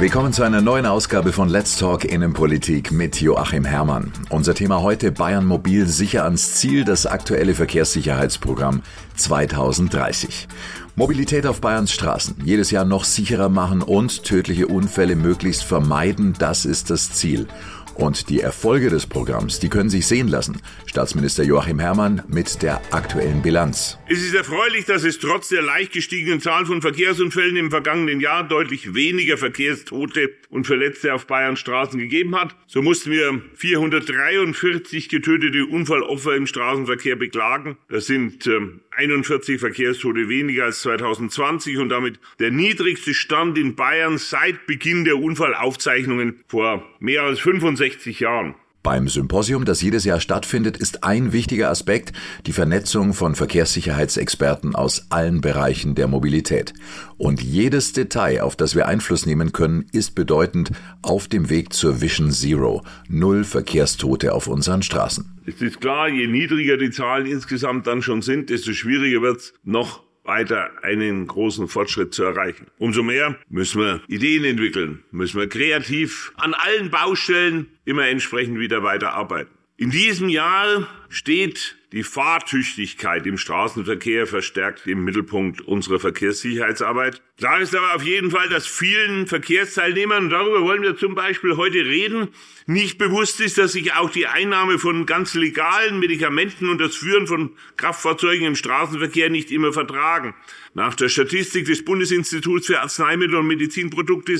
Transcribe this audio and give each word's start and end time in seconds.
Willkommen 0.00 0.32
zu 0.32 0.42
einer 0.42 0.60
neuen 0.60 0.86
Ausgabe 0.86 1.32
von 1.32 1.48
Let's 1.48 1.78
Talk 1.78 2.04
Innenpolitik 2.04 2.90
mit 2.90 3.20
Joachim 3.20 3.64
Herrmann. 3.64 4.12
Unser 4.28 4.54
Thema 4.54 4.82
heute 4.82 5.12
Bayern 5.12 5.46
Mobil 5.46 5.86
sicher 5.86 6.24
ans 6.24 6.56
Ziel, 6.56 6.84
das 6.84 7.06
aktuelle 7.06 7.54
Verkehrssicherheitsprogramm 7.54 8.82
2030. 9.14 10.48
Mobilität 10.96 11.46
auf 11.46 11.60
Bayerns 11.60 11.92
Straßen. 11.92 12.36
Jedes 12.44 12.72
Jahr 12.72 12.84
noch 12.84 13.04
sicherer 13.04 13.48
machen 13.48 13.82
und 13.82 14.24
tödliche 14.24 14.66
Unfälle 14.66 15.14
möglichst 15.14 15.62
vermeiden, 15.62 16.34
das 16.38 16.64
ist 16.66 16.90
das 16.90 17.12
Ziel. 17.12 17.46
Und 17.94 18.28
die 18.28 18.40
Erfolge 18.40 18.90
des 18.90 19.06
Programms, 19.06 19.60
die 19.60 19.68
können 19.68 19.88
sich 19.88 20.06
sehen 20.06 20.28
lassen. 20.28 20.60
Staatsminister 20.86 21.44
Joachim 21.44 21.78
Herrmann 21.78 22.22
mit 22.26 22.62
der 22.62 22.80
aktuellen 22.92 23.42
Bilanz. 23.42 23.98
Es 24.08 24.22
ist 24.22 24.34
erfreulich, 24.34 24.84
dass 24.84 25.04
es 25.04 25.18
trotz 25.18 25.48
der 25.48 25.62
leicht 25.62 25.92
gestiegenen 25.92 26.40
Zahl 26.40 26.66
von 26.66 26.82
Verkehrsunfällen 26.82 27.56
im 27.56 27.70
vergangenen 27.70 28.20
Jahr 28.20 28.46
deutlich 28.46 28.94
weniger 28.94 29.38
Verkehrstote 29.38 30.30
und 30.54 30.68
Verletzte 30.68 31.12
auf 31.12 31.26
Bayerns 31.26 31.58
Straßen 31.58 31.98
gegeben 31.98 32.36
hat. 32.36 32.54
So 32.68 32.80
mussten 32.80 33.10
wir 33.10 33.42
443 33.56 35.08
getötete 35.08 35.66
Unfallopfer 35.66 36.36
im 36.36 36.46
Straßenverkehr 36.46 37.16
beklagen. 37.16 37.76
Das 37.88 38.06
sind 38.06 38.46
äh, 38.46 38.60
41 38.92 39.58
Verkehrstote 39.58 40.28
weniger 40.28 40.66
als 40.66 40.80
2020 40.82 41.78
und 41.78 41.88
damit 41.88 42.20
der 42.38 42.52
niedrigste 42.52 43.14
Stand 43.14 43.58
in 43.58 43.74
Bayern 43.74 44.16
seit 44.16 44.66
Beginn 44.68 45.04
der 45.04 45.18
Unfallaufzeichnungen 45.18 46.44
vor 46.46 46.88
mehr 47.00 47.24
als 47.24 47.40
65 47.40 48.20
Jahren. 48.20 48.54
Beim 48.84 49.08
Symposium, 49.08 49.64
das 49.64 49.80
jedes 49.80 50.04
Jahr 50.04 50.20
stattfindet, 50.20 50.76
ist 50.76 51.04
ein 51.04 51.32
wichtiger 51.32 51.70
Aspekt 51.70 52.12
die 52.44 52.52
Vernetzung 52.52 53.14
von 53.14 53.34
Verkehrssicherheitsexperten 53.34 54.74
aus 54.74 55.06
allen 55.08 55.40
Bereichen 55.40 55.94
der 55.94 56.06
Mobilität. 56.06 56.74
Und 57.16 57.42
jedes 57.42 57.94
Detail, 57.94 58.42
auf 58.42 58.56
das 58.56 58.74
wir 58.74 58.86
Einfluss 58.86 59.24
nehmen 59.24 59.52
können, 59.52 59.86
ist 59.92 60.14
bedeutend 60.14 60.70
auf 61.00 61.28
dem 61.28 61.48
Weg 61.48 61.72
zur 61.72 62.02
Vision 62.02 62.30
Zero. 62.30 62.82
Null 63.08 63.44
Verkehrstote 63.44 64.34
auf 64.34 64.48
unseren 64.48 64.82
Straßen. 64.82 65.40
Es 65.46 65.62
ist 65.62 65.80
klar, 65.80 66.10
je 66.10 66.26
niedriger 66.26 66.76
die 66.76 66.90
Zahlen 66.90 67.24
insgesamt 67.24 67.86
dann 67.86 68.02
schon 68.02 68.20
sind, 68.20 68.50
desto 68.50 68.74
schwieriger 68.74 69.22
wird 69.22 69.38
es 69.38 69.54
noch 69.62 70.02
weiter 70.24 70.70
einen 70.82 71.26
großen 71.26 71.68
Fortschritt 71.68 72.14
zu 72.14 72.24
erreichen. 72.24 72.66
Umso 72.78 73.02
mehr 73.02 73.36
müssen 73.48 73.80
wir 73.80 74.00
Ideen 74.08 74.44
entwickeln, 74.44 75.04
müssen 75.10 75.38
wir 75.38 75.48
kreativ 75.48 76.32
an 76.36 76.54
allen 76.54 76.90
Baustellen 76.90 77.68
immer 77.84 78.08
entsprechend 78.08 78.58
wieder 78.58 78.82
weiterarbeiten. 78.82 79.52
In 79.76 79.90
diesem 79.90 80.28
Jahr 80.28 80.88
steht 81.08 81.76
die 81.94 82.02
Fahrtüchtigkeit 82.02 83.24
im 83.24 83.38
Straßenverkehr 83.38 84.26
verstärkt 84.26 84.88
im 84.88 85.04
Mittelpunkt 85.04 85.60
unserer 85.60 86.00
Verkehrssicherheitsarbeit. 86.00 87.22
Klar 87.38 87.60
ist 87.60 87.74
aber 87.74 87.94
auf 87.94 88.02
jeden 88.02 88.32
Fall, 88.32 88.48
dass 88.48 88.66
vielen 88.66 89.28
Verkehrsteilnehmern, 89.28 90.28
darüber 90.28 90.62
wollen 90.62 90.82
wir 90.82 90.96
zum 90.96 91.14
Beispiel 91.14 91.56
heute 91.56 91.78
reden, 91.78 92.28
nicht 92.66 92.98
bewusst 92.98 93.40
ist, 93.40 93.58
dass 93.58 93.72
sich 93.72 93.92
auch 93.92 94.10
die 94.10 94.26
Einnahme 94.26 94.80
von 94.80 95.06
ganz 95.06 95.34
legalen 95.34 96.00
Medikamenten 96.00 96.68
und 96.68 96.78
das 96.78 96.96
Führen 96.96 97.28
von 97.28 97.50
Kraftfahrzeugen 97.76 98.44
im 98.44 98.56
Straßenverkehr 98.56 99.30
nicht 99.30 99.52
immer 99.52 99.72
vertragen. 99.72 100.34
Nach 100.74 100.96
der 100.96 101.08
Statistik 101.08 101.66
des 101.66 101.84
Bundesinstituts 101.84 102.66
für 102.66 102.80
Arzneimittel 102.80 103.36
und 103.36 103.46
Medizinprodukte 103.46 104.36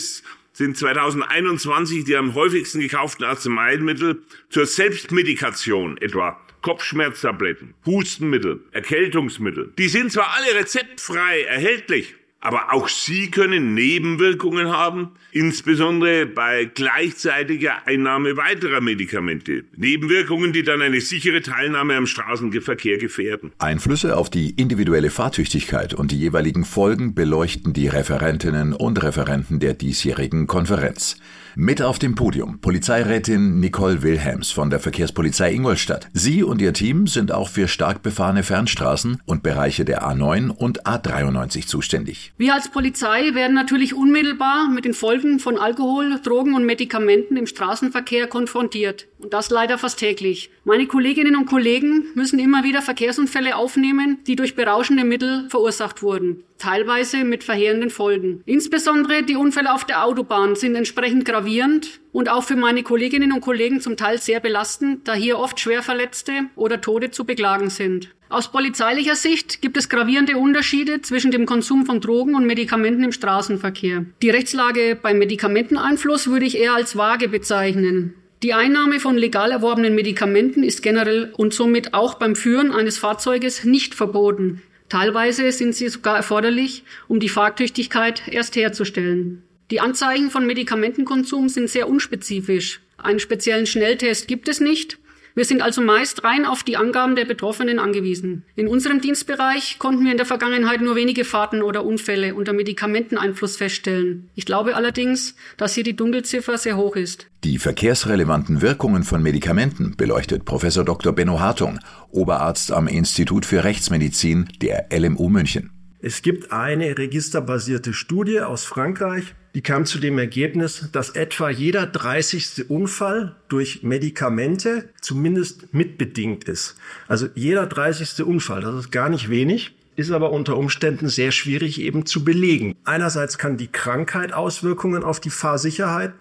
sind 0.53 0.77
2021 0.77 2.03
die 2.03 2.17
am 2.17 2.35
häufigsten 2.35 2.81
gekauften 2.81 3.25
Arzneimittel 3.25 4.23
zur 4.51 4.67
Selbstmedikation 4.67 5.99
etwa 5.99 6.41
Kopfschmerztabletten, 6.65 7.75
Hustenmittel, 7.85 8.65
Erkältungsmittel. 8.73 9.75
Die 9.77 9.89
sind 9.89 10.11
zwar 10.11 10.33
alle 10.35 10.59
rezeptfrei 10.59 11.43
erhältlich, 11.43 12.15
aber 12.41 12.73
auch 12.73 12.89
sie 12.89 13.31
können 13.31 13.75
Nebenwirkungen 13.75 14.69
haben, 14.69 15.13
insbesondere 15.35 16.27
bei 16.27 16.65
gleichzeitiger 16.65 17.87
Einnahme 17.87 18.37
weiterer 18.37 18.81
Medikamente. 18.81 19.65
Nebenwirkungen, 19.77 20.53
die 20.53 20.63
dann 20.63 20.81
eine 20.81 21.01
sichere 21.01 21.43
Teilnahme 21.43 21.97
am 21.97 22.07
Straßenverkehr 22.07 22.99
gefährden. 22.99 23.53
Einflüsse 23.59 24.17
auf 24.17 24.31
die 24.31 24.51
individuelle 24.51 25.11
Fahrtüchtigkeit 25.11 25.93
und 25.93 26.13
die 26.13 26.19
jeweiligen 26.19 26.65
Folgen 26.65 27.15
beleuchten 27.15 27.73
die 27.73 27.89
Referentinnen 27.89 28.73
und 28.73 29.03
Referenten 29.03 29.59
der 29.59 29.75
diesjährigen 29.75 30.47
Konferenz. 30.47 31.17
Mit 31.57 31.83
auf 31.83 32.01
dem 32.01 32.17
Podium 32.17 32.61
Polizeirätin 32.61 33.61
Nicole 33.61 34.03
Wilhelms 34.03 34.51
von 34.51 34.71
der 34.71 34.81
Verkehrspolizei 34.81 35.53
Ingolstadt. 35.53 36.09
Sie 36.13 36.43
und 36.43 36.61
ihr 36.61 36.73
Team 36.73 37.07
sind 37.07 37.31
auch 37.31 37.49
für 37.49 37.69
stark 37.69 38.03
befahrene 38.03 38.43
Fernstraßen 38.43 39.23
und 39.25 39.45
Bereiche 39.45 39.85
der 39.85 40.03
A9 40.03 40.51
und 40.51 40.85
A93 40.85 41.69
zuständig. 41.69 42.33
Wir 42.39 42.55
als 42.55 42.73
Polizei 42.73 43.35
werden 43.35 43.55
natürlich 43.55 43.95
unmittelbar 43.95 44.69
mit 44.69 44.85
den 44.85 44.95
Folgen 44.95 45.24
von 45.39 45.59
Alkohol, 45.59 46.21
Drogen 46.23 46.55
und 46.55 46.65
Medikamenten 46.65 47.37
im 47.37 47.47
Straßenverkehr 47.47 48.27
konfrontiert. 48.27 49.07
Und 49.25 49.33
das 49.33 49.49
leider 49.49 49.79
fast 49.79 50.01
täglich. 50.01 50.51
Meine 50.65 50.87
Kolleginnen 50.87 51.35
und 51.35 51.47
Kollegen 51.47 52.09
müssen 52.15 52.39
immer 52.39 52.63
wieder 52.63 52.83
Verkehrsunfälle 52.83 53.57
aufnehmen, 53.57 54.19
die 54.27 54.37
durch 54.37 54.55
berauschende 54.55 55.03
Mittel 55.03 55.49
verursacht 55.49 56.03
wurden 56.03 56.45
teilweise 56.65 57.25
mit 57.25 57.45
verheerenden 57.45 57.91
Folgen. 57.91 58.43
Insbesondere 58.47 59.23
die 59.23 59.37
Unfälle 59.37 59.75
auf 59.75 59.85
der 59.85 60.05
Autobahn 60.05 60.57
sind 60.57 60.75
entsprechend 60.75 61.27
gravierend 61.27 62.01
und 62.13 62.31
auch 62.31 62.43
für 62.45 62.57
meine 62.57 62.83
Kolleginnen 62.83 63.33
und 63.33 63.43
Kollegen 63.43 63.83
zum 63.83 63.99
Teil 63.99 64.19
sehr 64.19 64.41
belastend, 64.41 65.07
da 65.07 65.13
hier 65.13 65.39
oft 65.39 65.61
Schwerverletzte 65.61 66.33
oder 66.57 66.81
Tote 66.81 67.11
zu 67.11 67.27
beklagen 67.27 67.69
sind. 67.69 68.15
Aus 68.31 68.51
polizeilicher 68.51 69.15
Sicht 69.15 69.61
gibt 69.61 69.77
es 69.77 69.91
gravierende 69.91 70.39
Unterschiede 70.39 71.03
zwischen 71.03 71.31
dem 71.31 71.45
Konsum 71.45 71.85
von 71.85 72.01
Drogen 72.01 72.35
und 72.35 72.47
Medikamenten 72.47 73.05
im 73.05 73.13
Straßenverkehr. 73.13 74.07
Die 74.23 74.31
Rechtslage 74.31 74.99
beim 75.01 75.19
Medikamenteneinfluss 75.19 76.29
würde 76.29 76.47
ich 76.47 76.57
eher 76.57 76.75
als 76.75 76.97
vage 76.97 77.29
bezeichnen. 77.29 78.15
Die 78.45 78.53
Einnahme 78.53 79.01
von 79.01 79.17
legal 79.17 79.53
erworbenen 79.53 79.95
Medikamenten 79.95 80.65
ist 80.65 80.83
generell 80.83 81.33
und 81.35 81.55
somit 81.55 81.95
auch 81.95 82.17
beim 82.17 82.37
Führen 82.37 82.73
eines 82.73 82.99
Fahrzeuges 82.99 83.65
nicht 83.65 83.95
verboten. 83.95 84.61
Teilweise 84.91 85.51
sind 85.51 85.75
sie 85.75 85.89
sogar 85.89 86.17
erforderlich, 86.19 86.85
um 87.09 87.21
die 87.21 87.31
Fahrtüchtigkeit 87.31 88.29
erst 88.31 88.55
herzustellen. 88.57 89.43
Die 89.71 89.81
Anzeichen 89.81 90.29
von 90.29 90.47
Medikamentenkonsum 90.47 91.49
sind 91.49 91.71
sehr 91.71 91.89
unspezifisch. 91.89 92.83
Einen 92.99 93.19
speziellen 93.19 93.65
Schnelltest 93.65 94.29
gibt 94.29 94.47
es 94.51 94.61
nicht. 94.61 94.99
Wir 95.37 95.45
sind 95.45 95.63
also 95.63 95.83
meist 95.83 96.23
rein 96.23 96.45
auf 96.45 96.63
die 96.63 96.77
Angaben 96.77 97.17
der 97.17 97.25
Betroffenen 97.25 97.81
angewiesen. 97.81 98.45
In 98.55 98.69
unserem 98.69 99.01
Dienstbereich 99.01 99.81
konnten 99.81 100.05
wir 100.05 100.13
in 100.13 100.17
der 100.17 100.27
Vergangenheit 100.27 100.81
nur 100.81 100.95
wenige 100.95 101.25
Fahrten 101.25 101.61
oder 101.61 101.85
Unfälle 101.85 102.37
unter 102.37 102.53
Medikamenteneinfluss 102.53 103.57
feststellen. 103.57 104.31
Ich 104.37 104.47
glaube 104.47 104.77
allerdings, 104.77 105.35
dass 105.57 105.75
hier 105.75 105.83
die 105.83 105.97
Dunkelziffer 105.97 106.57
sehr 106.57 106.77
hoch 106.77 106.95
ist. 106.95 107.27
Die 107.43 107.59
verkehrsrelevanten 107.59 108.63
Wirkungen 108.63 109.03
von 109.03 109.25
Medikamenten 109.25 109.97
beleuchtet 109.97 110.45
Professor 110.45 110.85
Dr. 110.85 111.13
Benno 111.13 111.41
Hartung, 111.41 111.81
Oberarzt 112.11 112.71
am 112.71 112.87
Institut 112.87 113.45
für 113.45 113.65
Rechtsmedizin 113.65 114.49
der 114.63 114.87
LMU 114.93 115.29
München. 115.29 115.74
Es 116.07 116.21
gibt 116.21 116.53
eine 116.53 116.99
registerbasierte 116.99 117.95
Studie 117.95 118.43
aus 118.43 118.67
Frankreich, 118.67 119.35
die 119.55 119.63
kam 119.63 119.87
zu 119.87 119.99
dem 119.99 120.19
Ergebnis, 120.19 120.91
dass 120.93 121.09
etwa 121.09 121.49
jeder 121.49 121.87
30. 121.87 122.69
Unfall 122.69 123.37
durch 123.49 123.83
Medikamente 123.83 124.91
zumindest 125.01 125.73
mitbedingt 125.73 126.45
ist. 126.45 126.77
Also 127.09 127.29
jeder 127.35 127.67
30. 127.67 128.23
Unfall, 128.23 128.61
das 128.61 128.75
ist 128.75 128.93
gar 128.93 129.09
nicht 129.09 129.31
wenig 129.31 129.75
ist 129.97 130.11
aber 130.11 130.33
unter 130.33 130.57
Umständen 130.57 131.09
sehr 131.09 131.31
schwierig 131.31 131.81
eben 131.81 132.05
zu 132.05 132.25
belegen. 132.25 132.75
Einerseits 132.85 133.39
kann 133.39 133.57
die 133.57 133.69
Krankheit 133.69 134.33
Auswirkungen 134.33 135.05
auf 135.05 135.21
die 135.21 135.31
Fahrsicherheit 135.31 136.13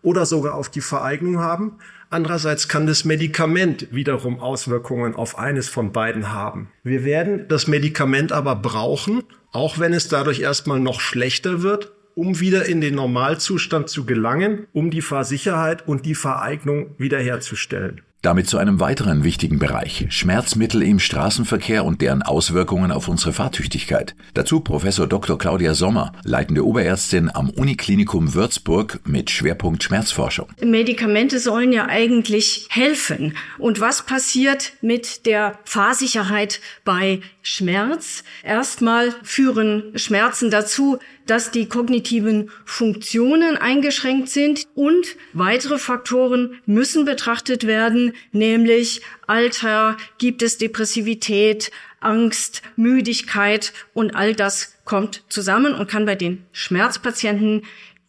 oder 0.00 0.26
sogar 0.26 0.54
auf 0.54 0.70
die 0.70 0.80
Vereignung 0.80 1.38
haben. 1.38 1.72
Andererseits 2.10 2.68
kann 2.68 2.86
das 2.86 3.04
Medikament 3.04 3.88
wiederum 3.90 4.40
Auswirkungen 4.40 5.14
auf 5.14 5.38
eines 5.38 5.68
von 5.68 5.92
beiden 5.92 6.32
haben. 6.32 6.70
Wir 6.82 7.04
werden 7.04 7.46
das 7.48 7.66
Medikament 7.66 8.32
aber 8.32 8.56
brauchen, 8.56 9.24
auch 9.52 9.78
wenn 9.78 9.92
es 9.92 10.08
dadurch 10.08 10.40
erstmal 10.40 10.80
noch 10.80 11.00
schlechter 11.00 11.62
wird, 11.62 11.92
um 12.14 12.40
wieder 12.40 12.64
in 12.66 12.80
den 12.80 12.94
Normalzustand 12.94 13.90
zu 13.90 14.06
gelangen, 14.06 14.66
um 14.72 14.90
die 14.90 15.02
Fahrsicherheit 15.02 15.86
und 15.86 16.06
die 16.06 16.14
Vereignung 16.14 16.94
wiederherzustellen. 16.98 18.02
Damit 18.20 18.48
zu 18.48 18.58
einem 18.58 18.80
weiteren 18.80 19.22
wichtigen 19.22 19.60
Bereich, 19.60 20.06
Schmerzmittel 20.08 20.82
im 20.82 20.98
Straßenverkehr 20.98 21.84
und 21.84 22.02
deren 22.02 22.22
Auswirkungen 22.22 22.90
auf 22.90 23.06
unsere 23.06 23.32
Fahrtüchtigkeit. 23.32 24.16
Dazu 24.34 24.58
Professor 24.58 25.06
Dr. 25.06 25.38
Claudia 25.38 25.74
Sommer, 25.74 26.12
leitende 26.24 26.66
Oberärztin 26.66 27.30
am 27.32 27.48
Uniklinikum 27.48 28.34
Würzburg 28.34 28.98
mit 29.06 29.30
Schwerpunkt 29.30 29.84
Schmerzforschung. 29.84 30.48
Medikamente 30.60 31.38
sollen 31.38 31.70
ja 31.70 31.86
eigentlich 31.86 32.66
helfen. 32.70 33.36
Und 33.56 33.80
was 33.80 34.04
passiert 34.04 34.72
mit 34.80 35.24
der 35.24 35.56
Fahrsicherheit 35.64 36.60
bei 36.84 37.20
Schmerz? 37.48 38.24
Erstmal 38.42 39.14
führen 39.22 39.92
Schmerzen 39.98 40.50
dazu, 40.50 40.98
dass 41.26 41.50
die 41.50 41.66
kognitiven 41.66 42.50
Funktionen 42.66 43.56
eingeschränkt 43.56 44.28
sind 44.28 44.66
und 44.74 45.16
weitere 45.32 45.78
Faktoren 45.78 46.60
müssen 46.66 47.06
betrachtet 47.06 47.66
werden, 47.66 48.12
nämlich 48.32 49.00
Alter, 49.26 49.96
gibt 50.18 50.42
es 50.42 50.58
Depressivität, 50.58 51.70
Angst, 52.00 52.62
Müdigkeit 52.76 53.72
und 53.94 54.14
all 54.14 54.34
das 54.34 54.74
kommt 54.84 55.22
zusammen 55.28 55.74
und 55.74 55.88
kann 55.88 56.06
bei 56.06 56.14
den 56.14 56.44
Schmerzpatienten 56.52 57.62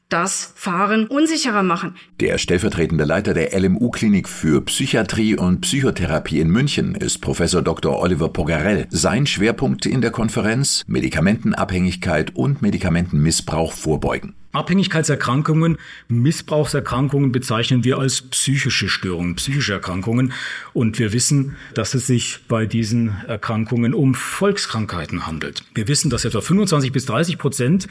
das 0.10 0.52
Fahren 0.56 1.08
unsicherer 1.08 1.64
machen. 1.64 1.96
Der 2.20 2.40
stellvertretende 2.40 3.06
Leiter 3.06 3.34
der 3.34 3.58
LMU-Klinik 3.58 4.28
für 4.28 4.62
Psychiatrie 4.62 5.36
und 5.36 5.62
Psychotherapie 5.62 6.40
in 6.40 6.50
München 6.50 6.96
ist 6.96 7.20
Professor 7.20 7.62
Dr. 7.62 8.00
Oliver 8.00 8.30
Pogarell. 8.30 8.88
Sein 8.90 9.28
Schwerpunkt 9.28 9.86
in 9.86 10.02
der 10.02 10.12
Konferenz 10.12 10.84
Medikamentenabhängigkeit 10.88 12.36
und 12.36 12.62
Medikamentenmissbrauch 12.64 13.72
vorbeugen. 13.72 14.34
Abhängigkeitserkrankungen, 14.52 15.78
Missbrauchserkrankungen 16.08 17.32
bezeichnen 17.32 17.84
wir 17.84 18.00
als 18.00 18.24
psychische 18.24 18.90
Störungen, 18.90 19.36
psychische 19.36 19.74
Erkrankungen. 19.74 20.34
Und 20.74 20.98
wir 20.98 21.14
wissen, 21.14 21.56
dass 21.76 21.94
es 21.94 22.08
sich 22.08 22.40
bei 22.48 22.66
diesen 22.66 23.16
Erkrankungen 23.28 23.94
um 23.94 24.16
Volkskrankheiten 24.16 25.28
handelt. 25.28 25.62
Wir 25.76 25.88
wissen, 25.88 26.10
dass 26.10 26.26
etwa 26.26 26.42
25 26.42 26.92
bis 26.92 27.06
30 27.06 27.38
Prozent 27.38 27.88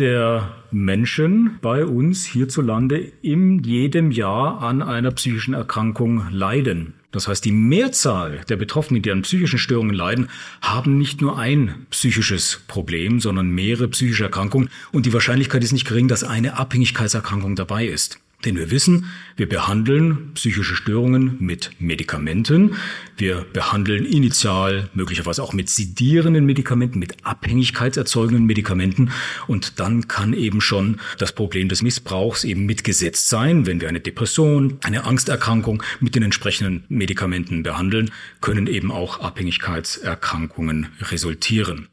der 0.00 0.56
Menschen 0.70 1.58
bei 1.60 1.84
uns 1.84 2.24
hierzulande 2.24 3.12
in 3.20 3.62
jedem 3.62 4.10
Jahr 4.10 4.62
an 4.62 4.82
einer 4.82 5.10
psychischen 5.10 5.52
Erkrankung 5.54 6.26
leiden. 6.30 6.94
Das 7.12 7.28
heißt, 7.28 7.44
die 7.44 7.52
Mehrzahl 7.52 8.40
der 8.48 8.56
Betroffenen, 8.56 9.02
die 9.02 9.10
an 9.10 9.22
psychischen 9.22 9.58
Störungen 9.58 9.94
leiden, 9.94 10.28
haben 10.62 10.96
nicht 10.96 11.20
nur 11.20 11.38
ein 11.38 11.86
psychisches 11.90 12.62
Problem, 12.66 13.20
sondern 13.20 13.50
mehrere 13.50 13.88
psychische 13.88 14.24
Erkrankungen. 14.24 14.70
Und 14.92 15.06
die 15.06 15.12
Wahrscheinlichkeit 15.12 15.62
ist 15.62 15.72
nicht 15.72 15.86
gering, 15.86 16.08
dass 16.08 16.24
eine 16.24 16.56
Abhängigkeitserkrankung 16.56 17.56
dabei 17.56 17.86
ist. 17.86 18.20
Denn 18.44 18.56
wir 18.56 18.70
wissen, 18.70 19.10
wir 19.36 19.48
behandeln 19.48 20.32
psychische 20.34 20.74
Störungen 20.74 21.36
mit 21.40 21.72
Medikamenten. 21.78 22.76
Wir 23.18 23.44
behandeln 23.52 24.06
initial 24.06 24.88
möglicherweise 24.94 25.42
auch 25.42 25.52
mit 25.52 25.68
sedierenden 25.68 26.46
Medikamenten, 26.46 26.98
mit 26.98 27.24
abhängigkeitserzeugenden 27.24 28.46
Medikamenten. 28.46 29.10
Und 29.46 29.78
dann 29.78 30.08
kann 30.08 30.32
eben 30.32 30.62
schon 30.62 31.00
das 31.18 31.32
Problem 31.32 31.68
des 31.68 31.82
Missbrauchs 31.82 32.44
eben 32.44 32.64
mitgesetzt 32.64 33.28
sein. 33.28 33.66
Wenn 33.66 33.82
wir 33.82 33.88
eine 33.88 34.00
Depression, 34.00 34.78
eine 34.82 35.04
Angsterkrankung 35.04 35.82
mit 36.00 36.14
den 36.14 36.22
entsprechenden 36.22 36.84
Medikamenten 36.88 37.62
behandeln, 37.62 38.10
können 38.40 38.66
eben 38.66 38.90
auch 38.90 39.20
Abhängigkeitserkrankungen 39.20 40.88
resultieren. 41.00 41.88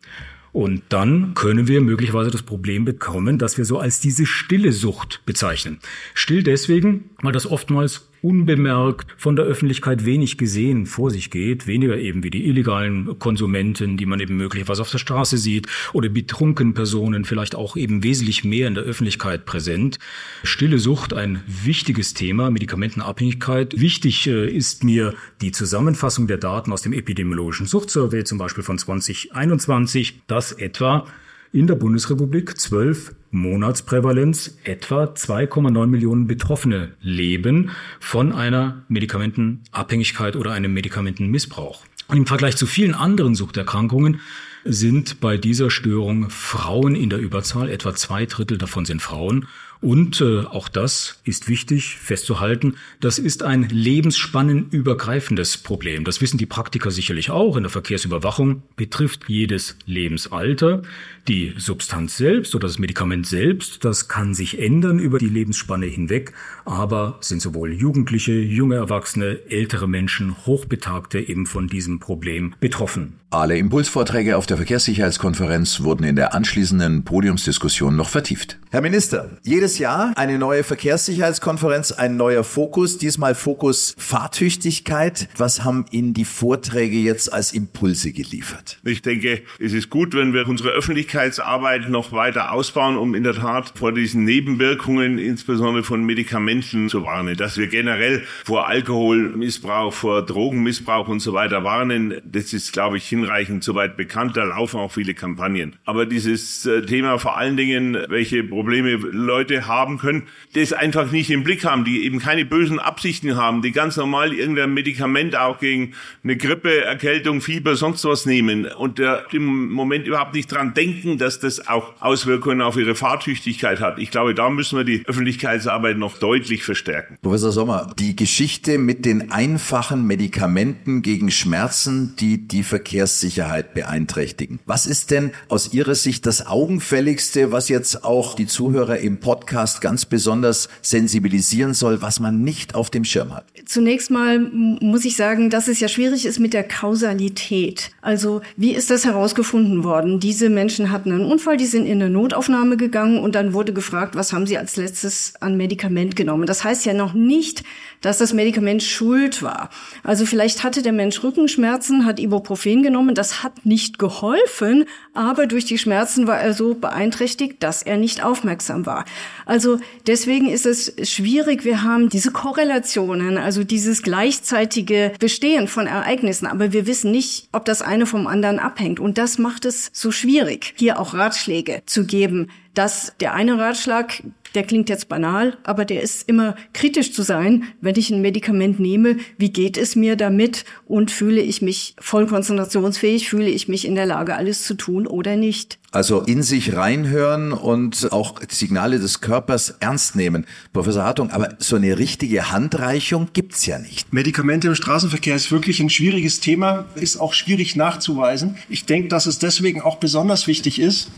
Und 0.57 0.81
dann 0.89 1.35
können 1.35 1.67
wir 1.67 1.81
möglicherweise 1.81 2.31
das 2.31 2.41
Problem 2.41 2.83
bekommen, 2.83 3.37
dass 3.37 3.59
wir 3.59 3.65
so 3.65 3.77
als 3.77 3.99
diese 3.99 4.25
stille 4.25 4.71
Sucht 4.71 5.21
bezeichnen. 5.23 5.77
Still 6.15 6.41
deswegen, 6.41 7.11
weil 7.21 7.31
das 7.31 7.45
oftmals 7.45 8.06
unbemerkt, 8.21 9.15
von 9.17 9.35
der 9.35 9.45
Öffentlichkeit 9.45 10.05
wenig 10.05 10.37
gesehen 10.37 10.85
vor 10.85 11.11
sich 11.11 11.29
geht, 11.29 11.67
weniger 11.67 11.97
eben 11.97 12.23
wie 12.23 12.29
die 12.29 12.45
illegalen 12.47 13.19
Konsumenten, 13.19 13.97
die 13.97 14.05
man 14.05 14.19
eben 14.19 14.37
möglicherweise 14.37 14.81
auf 14.81 14.91
der 14.91 14.97
Straße 14.97 15.37
sieht, 15.37 15.67
oder 15.93 16.09
betrunkenen 16.09 16.73
Personen, 16.73 17.25
vielleicht 17.25 17.55
auch 17.55 17.75
eben 17.75 18.03
wesentlich 18.03 18.43
mehr 18.43 18.67
in 18.67 18.75
der 18.75 18.83
Öffentlichkeit 18.83 19.45
präsent. 19.45 19.99
Stille 20.43 20.79
Sucht, 20.79 21.13
ein 21.13 21.41
wichtiges 21.47 22.13
Thema, 22.13 22.49
Medikamentenabhängigkeit. 22.51 23.79
Wichtig 23.79 24.27
äh, 24.27 24.49
ist 24.49 24.83
mir 24.83 25.13
die 25.41 25.51
Zusammenfassung 25.51 26.27
der 26.27 26.37
Daten 26.37 26.71
aus 26.71 26.81
dem 26.81 26.93
epidemiologischen 26.93 27.67
Suchtsurvey, 27.67 28.23
zum 28.23 28.37
Beispiel 28.37 28.63
von 28.63 28.77
2021, 28.77 30.21
dass 30.27 30.51
etwa 30.51 31.05
in 31.51 31.67
der 31.67 31.75
Bundesrepublik 31.75 32.57
12 32.57 33.15
Monatsprävalenz 33.31 34.57
etwa 34.63 35.05
2,9 35.05 35.87
Millionen 35.87 36.27
Betroffene 36.27 36.93
leben 37.01 37.71
von 37.99 38.31
einer 38.31 38.83
Medikamentenabhängigkeit 38.87 40.35
oder 40.35 40.51
einem 40.51 40.73
Medikamentenmissbrauch. 40.73 41.83
Und 42.07 42.17
im 42.17 42.25
Vergleich 42.25 42.55
zu 42.55 42.65
vielen 42.65 42.93
anderen 42.93 43.35
Suchterkrankungen 43.35 44.21
sind 44.63 45.19
bei 45.19 45.37
dieser 45.37 45.69
Störung 45.69 46.29
Frauen 46.29 46.95
in 46.95 47.09
der 47.09 47.19
Überzahl, 47.19 47.69
etwa 47.69 47.95
zwei 47.95 48.25
Drittel 48.25 48.57
davon 48.57 48.85
sind 48.85 49.01
Frauen 49.01 49.47
und 49.81 50.21
äh, 50.21 50.39
auch 50.39 50.69
das 50.69 51.21
ist 51.23 51.47
wichtig 51.47 51.97
festzuhalten, 51.97 52.75
das 52.99 53.19
ist 53.19 53.43
ein 53.43 53.67
lebensspannenübergreifendes 53.69 55.57
Problem. 55.57 56.03
Das 56.03 56.21
wissen 56.21 56.37
die 56.37 56.45
Praktiker 56.45 56.91
sicherlich 56.91 57.29
auch. 57.29 57.57
In 57.57 57.63
der 57.63 57.69
Verkehrsüberwachung 57.69 58.63
betrifft 58.75 59.25
jedes 59.27 59.77
Lebensalter. 59.85 60.81
Die 61.27 61.53
Substanz 61.57 62.17
selbst 62.17 62.55
oder 62.55 62.67
das 62.67 62.79
Medikament 62.79 63.27
selbst, 63.27 63.83
das 63.83 64.07
kann 64.07 64.33
sich 64.33 64.59
ändern 64.59 64.99
über 64.99 65.19
die 65.19 65.29
Lebensspanne 65.29 65.85
hinweg, 65.85 66.33
aber 66.65 67.17
sind 67.21 67.41
sowohl 67.41 67.73
Jugendliche, 67.73 68.33
junge 68.33 68.75
Erwachsene, 68.75 69.39
ältere 69.49 69.87
Menschen, 69.87 70.45
Hochbetagte 70.45 71.19
eben 71.19 71.45
von 71.45 71.67
diesem 71.67 71.99
Problem 71.99 72.55
betroffen. 72.59 73.19
Alle 73.29 73.57
Impulsvorträge 73.57 74.37
auf 74.37 74.45
der 74.45 74.55
Verkehrssicherheitskonferenz 74.55 75.81
wurden 75.81 76.05
in 76.05 76.15
der 76.15 76.33
anschließenden 76.33 77.03
Podiumsdiskussion 77.03 77.93
noch 77.93 78.07
vertieft. 78.07 78.57
Herr 78.71 78.79
Minister, 78.79 79.31
jedes 79.43 79.79
Jahr 79.79 80.13
eine 80.15 80.37
neue 80.37 80.63
Verkehrssicherheitskonferenz, 80.63 81.91
ein 81.91 82.15
neuer 82.15 82.45
Fokus, 82.45 82.97
diesmal 82.97 83.35
Fokus 83.35 83.95
Fahrtüchtigkeit. 83.97 85.27
Was 85.35 85.65
haben 85.65 85.85
Ihnen 85.91 86.13
die 86.13 86.23
Vorträge 86.23 86.95
jetzt 86.99 87.33
als 87.33 87.51
Impulse 87.51 88.13
geliefert? 88.13 88.79
Ich 88.85 89.01
denke, 89.01 89.41
es 89.59 89.73
ist 89.73 89.89
gut, 89.89 90.15
wenn 90.15 90.33
wir 90.33 90.47
unsere 90.47 90.69
Öffentlichkeitsarbeit 90.69 91.89
noch 91.89 92.13
weiter 92.13 92.53
ausbauen, 92.53 92.95
um 92.95 93.13
in 93.13 93.23
der 93.23 93.33
Tat 93.33 93.73
vor 93.75 93.91
diesen 93.91 94.23
Nebenwirkungen, 94.23 95.17
insbesondere 95.17 95.83
von 95.83 96.01
Medikamenten, 96.01 96.87
zu 96.87 97.03
warnen. 97.03 97.35
Dass 97.35 97.57
wir 97.57 97.67
generell 97.67 98.23
vor 98.45 98.69
Alkoholmissbrauch, 98.69 99.93
vor 99.93 100.25
Drogenmissbrauch 100.25 101.09
und 101.09 101.19
so 101.19 101.33
weiter 101.33 101.65
warnen, 101.65 102.21
das 102.23 102.53
ist, 102.53 102.71
glaube 102.71 102.95
ich, 102.95 103.16
hinreichend 103.17 103.63
soweit 103.63 103.97
bekannt. 103.97 104.37
Da 104.37 104.43
laufen 104.43 104.79
auch 104.79 104.91
viele 104.91 105.13
Kampagnen. 105.13 105.75
Aber 105.85 106.05
dieses 106.05 106.65
äh, 106.65 106.81
Thema 106.83 107.17
vor 107.17 107.37
allen 107.37 107.57
Dingen, 107.57 107.97
welche 108.09 108.43
Probleme 108.43 108.95
Leute 108.95 109.67
haben 109.67 109.97
können, 109.97 110.23
das 110.53 110.73
einfach 110.73 111.11
nicht 111.11 111.29
im 111.29 111.43
Blick 111.43 111.65
haben, 111.65 111.85
die 111.85 112.03
eben 112.03 112.19
keine 112.19 112.45
bösen 112.45 112.79
Absichten 112.79 113.35
haben, 113.35 113.61
die 113.61 113.71
ganz 113.71 113.97
normal 113.97 114.33
irgendein 114.33 114.73
Medikament 114.73 115.35
auch 115.35 115.59
gegen 115.59 115.93
eine 116.23 116.37
Grippe, 116.37 116.83
Erkältung, 116.83 117.41
Fieber, 117.41 117.75
sonst 117.75 118.05
was 118.05 118.25
nehmen 118.25 118.65
und 118.65 119.01
im 119.31 119.71
Moment 119.71 120.07
überhaupt 120.07 120.33
nicht 120.33 120.51
dran 120.51 120.73
denken, 120.73 121.17
dass 121.17 121.39
das 121.39 121.67
auch 121.67 122.01
Auswirkungen 122.01 122.61
auf 122.61 122.77
ihre 122.77 122.95
Fahrtüchtigkeit 122.95 123.79
hat. 123.79 123.99
Ich 123.99 124.11
glaube, 124.11 124.33
da 124.33 124.49
müssen 124.49 124.77
wir 124.77 124.83
die 124.83 125.03
Öffentlichkeitsarbeit 125.05 125.97
noch 125.97 126.17
deutlich 126.17 126.63
verstärken. 126.63 127.17
Professor 127.21 127.51
Sommer, 127.51 127.93
die 127.97 128.15
Geschichte 128.15 128.77
mit 128.77 129.05
den 129.05 129.31
einfachen 129.31 130.05
Medikamenten 130.05 131.01
gegen 131.01 131.31
Schmerzen, 131.31 132.15
die 132.19 132.47
die 132.47 132.63
Verkehrssicherheit 133.07 133.73
beeinträchtigen. 133.73 134.59
Was 134.65 134.85
ist 134.85 135.11
denn 135.11 135.31
aus 135.47 135.73
Ihrer 135.73 135.95
Sicht 135.95 136.25
das 136.25 136.45
Augenfälligste, 136.45 137.53
was 137.53 137.69
jetzt 137.69 138.03
auch 138.03 138.35
die 138.35 138.47
Zuhörer 138.47 138.97
im 138.97 139.21
Podcast 139.21 139.79
ganz 139.79 140.03
besonders 140.03 140.67
sensibilisieren 140.81 141.73
soll, 141.73 142.01
was 142.01 142.19
man 142.19 142.41
nicht 142.41 142.75
auf 142.75 142.89
dem 142.89 143.05
Schirm 143.05 143.33
hat? 143.33 143.45
Zunächst 143.65 144.11
mal 144.11 144.39
muss 144.39 145.05
ich 145.05 145.15
sagen, 145.15 145.49
dass 145.49 145.69
es 145.69 145.79
ja 145.79 145.87
schwierig 145.87 146.25
ist 146.25 146.39
mit 146.39 146.53
der 146.53 146.63
Kausalität. 146.63 147.91
Also 148.01 148.41
wie 148.57 148.73
ist 148.73 148.89
das 148.89 149.05
herausgefunden 149.05 149.85
worden? 149.85 150.19
Diese 150.19 150.49
Menschen 150.49 150.91
hatten 150.91 151.13
einen 151.13 151.25
Unfall, 151.25 151.55
die 151.55 151.65
sind 151.65 151.85
in 151.85 152.01
eine 152.01 152.09
Notaufnahme 152.09 152.75
gegangen 152.75 153.19
und 153.19 153.35
dann 153.35 153.53
wurde 153.53 153.71
gefragt, 153.71 154.15
was 154.15 154.33
haben 154.33 154.47
sie 154.47 154.57
als 154.57 154.75
letztes 154.75 155.33
an 155.39 155.55
Medikament 155.55 156.17
genommen? 156.17 156.45
Das 156.45 156.65
heißt 156.65 156.85
ja 156.85 156.93
noch 156.93 157.13
nicht, 157.13 157.63
dass 158.01 158.17
das 158.17 158.33
Medikament 158.33 158.83
schuld 158.83 159.41
war. 159.41 159.69
Also 160.03 160.25
vielleicht 160.25 160.63
hatte 160.63 160.81
der 160.81 160.93
Mensch 160.93 161.23
Rückenschmerzen, 161.23 162.05
hat 162.05 162.19
Ibuprofen 162.19 162.83
genommen, 162.83 162.96
das 163.13 163.43
hat 163.43 163.65
nicht 163.65 163.99
geholfen, 163.99 164.85
aber 165.13 165.47
durch 165.47 165.65
die 165.65 165.77
Schmerzen 165.77 166.27
war 166.27 166.39
er 166.39 166.53
so 166.53 166.73
beeinträchtigt, 166.73 167.61
dass 167.63 167.83
er 167.83 167.97
nicht 167.97 168.23
aufmerksam 168.23 168.85
war. 168.85 169.05
Also 169.45 169.79
deswegen 170.05 170.49
ist 170.49 170.65
es 170.65 170.93
schwierig, 171.09 171.65
wir 171.65 171.83
haben 171.83 172.09
diese 172.09 172.31
Korrelationen, 172.31 173.37
also 173.37 173.63
dieses 173.63 174.03
gleichzeitige 174.03 175.13
Bestehen 175.19 175.67
von 175.67 175.87
Ereignissen, 175.87 176.47
aber 176.47 176.73
wir 176.73 176.87
wissen 176.87 177.11
nicht, 177.11 177.49
ob 177.51 177.65
das 177.65 177.81
eine 177.81 178.05
vom 178.05 178.27
anderen 178.27 178.59
abhängt 178.59 178.99
und 178.99 179.17
das 179.17 179.37
macht 179.37 179.65
es 179.65 179.89
so 179.93 180.11
schwierig, 180.11 180.73
hier 180.77 180.99
auch 180.99 181.13
Ratschläge 181.13 181.81
zu 181.85 182.05
geben 182.05 182.47
dass 182.77 183.13
der 183.19 183.33
eine 183.33 183.57
Ratschlag, 183.57 184.21
der 184.57 184.63
klingt 184.63 184.89
jetzt 184.89 185.07
banal, 185.07 185.55
aber 185.63 185.85
der 185.85 186.01
ist 186.01 186.27
immer 186.27 186.55
kritisch 186.73 187.13
zu 187.13 187.21
sein, 187.21 187.65
wenn 187.79 187.95
ich 187.95 188.09
ein 188.09 188.23
Medikament 188.23 188.79
nehme, 188.79 189.17
wie 189.37 189.51
geht 189.51 189.77
es 189.77 189.95
mir 189.95 190.15
damit 190.15 190.65
und 190.87 191.11
fühle 191.11 191.41
ich 191.41 191.61
mich 191.61 191.95
voll 191.99 192.25
konzentrationsfähig, 192.25 193.29
fühle 193.29 193.51
ich 193.51 193.67
mich 193.67 193.85
in 193.85 193.93
der 193.93 194.07
Lage, 194.07 194.35
alles 194.35 194.63
zu 194.63 194.73
tun 194.73 195.05
oder 195.05 195.35
nicht. 195.35 195.77
Also 195.91 196.21
in 196.21 196.41
sich 196.41 196.75
reinhören 196.75 197.53
und 197.53 198.11
auch 198.11 198.41
Signale 198.49 198.97
des 198.97 199.21
Körpers 199.21 199.75
ernst 199.79 200.15
nehmen. 200.15 200.47
Professor 200.73 201.03
Hartung, 201.03 201.29
aber 201.29 201.49
so 201.59 201.75
eine 201.75 201.99
richtige 201.99 202.51
Handreichung 202.51 203.27
gibt's 203.33 203.63
ja 203.67 203.77
nicht. 203.77 204.11
Medikamente 204.11 204.69
im 204.69 204.75
Straßenverkehr 204.75 205.35
ist 205.35 205.51
wirklich 205.51 205.79
ein 205.81 205.91
schwieriges 205.91 206.39
Thema, 206.39 206.85
ist 206.95 207.17
auch 207.17 207.33
schwierig 207.33 207.75
nachzuweisen. 207.75 208.57
Ich 208.69 208.85
denke, 208.85 209.07
dass 209.07 209.27
es 209.27 209.37
deswegen 209.37 209.81
auch 209.81 209.97
besonders 209.97 210.47
wichtig 210.47 210.79
ist, 210.79 211.11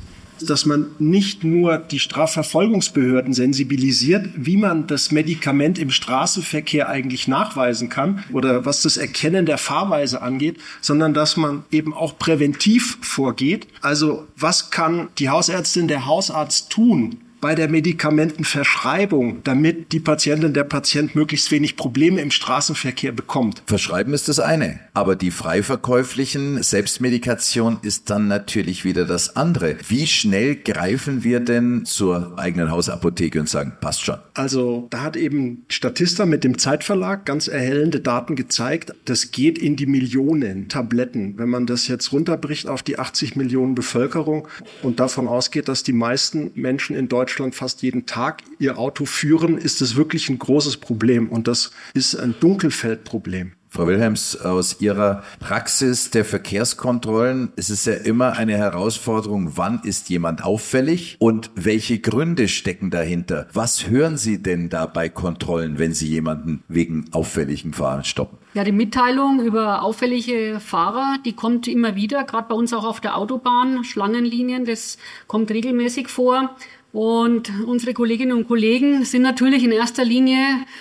dass 0.47 0.65
man 0.65 0.87
nicht 0.99 1.43
nur 1.43 1.77
die 1.77 1.99
Strafverfolgungsbehörden 1.99 3.33
sensibilisiert, 3.33 4.27
wie 4.35 4.57
man 4.57 4.87
das 4.87 5.11
Medikament 5.11 5.79
im 5.79 5.89
Straßenverkehr 5.89 6.89
eigentlich 6.89 7.27
nachweisen 7.27 7.89
kann 7.89 8.23
oder 8.33 8.65
was 8.65 8.81
das 8.81 8.97
Erkennen 8.97 9.45
der 9.45 9.57
Fahrweise 9.57 10.21
angeht, 10.21 10.57
sondern 10.81 11.13
dass 11.13 11.37
man 11.37 11.63
eben 11.71 11.93
auch 11.93 12.17
präventiv 12.17 12.97
vorgeht. 13.01 13.67
Also 13.81 14.27
was 14.35 14.71
kann 14.71 15.09
die 15.17 15.29
Hausärztin, 15.29 15.87
der 15.87 16.05
Hausarzt 16.05 16.69
tun, 16.69 17.17
bei 17.41 17.55
der 17.55 17.69
Medikamentenverschreibung, 17.69 19.43
damit 19.43 19.91
die 19.91 19.99
Patientin, 19.99 20.53
der 20.53 20.63
Patient 20.63 21.15
möglichst 21.15 21.51
wenig 21.51 21.77
Probleme 21.77 22.21
im 22.21 22.31
Straßenverkehr 22.31 23.11
bekommt. 23.11 23.63
Verschreiben 23.65 24.13
ist 24.13 24.27
das 24.27 24.39
eine, 24.39 24.79
aber 24.93 25.15
die 25.15 25.31
frei 25.31 25.63
verkäuflichen 25.63 26.61
Selbstmedikation 26.61 27.79
ist 27.81 28.09
dann 28.09 28.27
natürlich 28.27 28.83
wieder 28.83 29.05
das 29.05 29.35
andere. 29.35 29.77
Wie 29.87 30.07
schnell 30.07 30.55
greifen 30.55 31.23
wir 31.23 31.39
denn 31.39 31.85
zur 31.85 32.37
eigenen 32.37 32.71
Hausapotheke 32.71 33.39
und 33.39 33.49
sagen, 33.49 33.73
passt 33.79 34.03
schon? 34.03 34.17
Also 34.33 34.87
da 34.89 35.01
hat 35.01 35.15
eben 35.15 35.65
Statista 35.69 36.25
mit 36.25 36.43
dem 36.43 36.57
Zeitverlag 36.57 37.25
ganz 37.25 37.47
erhellende 37.47 37.99
Daten 37.99 38.35
gezeigt. 38.35 38.93
Das 39.05 39.31
geht 39.31 39.57
in 39.57 39.75
die 39.75 39.85
Millionen 39.85 40.67
Tabletten. 40.67 41.37
Wenn 41.37 41.49
man 41.49 41.65
das 41.65 41.87
jetzt 41.87 42.11
runterbricht 42.11 42.67
auf 42.67 42.83
die 42.83 42.99
80 42.99 43.35
Millionen 43.35 43.75
Bevölkerung 43.75 44.47
und 44.83 44.99
davon 44.99 45.27
ausgeht, 45.27 45.67
dass 45.67 45.83
die 45.83 45.93
meisten 45.93 46.51
Menschen 46.55 46.95
in 46.95 47.07
Deutschland 47.07 47.28
fast 47.51 47.81
jeden 47.81 48.05
Tag 48.05 48.43
ihr 48.59 48.77
Auto 48.77 49.05
führen, 49.05 49.57
ist 49.57 49.81
es 49.81 49.95
wirklich 49.95 50.29
ein 50.29 50.39
großes 50.39 50.77
Problem. 50.77 51.29
Und 51.29 51.47
das 51.47 51.71
ist 51.93 52.15
ein 52.15 52.35
Dunkelfeldproblem. 52.39 53.53
Frau 53.71 53.85
Wilhelms, 53.85 54.35
aus 54.35 54.81
Ihrer 54.81 55.21
Praxis 55.39 56.09
der 56.09 56.25
Verkehrskontrollen 56.25 57.53
ist 57.55 57.69
es 57.69 57.85
ja 57.85 57.93
immer 57.93 58.31
eine 58.31 58.57
Herausforderung, 58.57 59.57
wann 59.57 59.81
ist 59.83 60.09
jemand 60.09 60.43
auffällig 60.43 61.17
und 61.19 61.51
welche 61.53 61.99
Gründe 61.99 62.47
stecken 62.47 62.89
dahinter? 62.89 63.47
Was 63.53 63.87
hören 63.87 64.17
Sie 64.17 64.41
denn 64.41 64.69
da 64.69 64.87
bei 64.87 65.07
Kontrollen, 65.07 65.77
wenn 65.77 65.93
Sie 65.93 66.07
jemanden 66.07 66.63
wegen 66.67 67.05
auffälligen 67.11 67.73
Fahren 67.73 68.03
stoppen? 68.03 68.39
Ja, 68.55 68.63
die 68.63 68.71
Mitteilung 68.71 69.39
über 69.39 69.83
auffällige 69.83 70.59
Fahrer, 70.59 71.17
die 71.23 71.33
kommt 71.33 71.67
immer 71.67 71.95
wieder, 71.95 72.23
gerade 72.23 72.47
bei 72.49 72.55
uns 72.55 72.73
auch 72.73 72.85
auf 72.85 72.99
der 72.99 73.15
Autobahn, 73.15 73.83
Schlangenlinien, 73.83 74.65
das 74.65 74.97
kommt 75.27 75.51
regelmäßig 75.51 76.07
vor. 76.07 76.55
Und 76.91 77.51
unsere 77.67 77.93
Kolleginnen 77.93 78.35
und 78.35 78.47
Kollegen 78.47 79.05
sind 79.05 79.21
natürlich 79.21 79.63
in 79.63 79.71
erster 79.71 80.03
Linie 80.03 80.39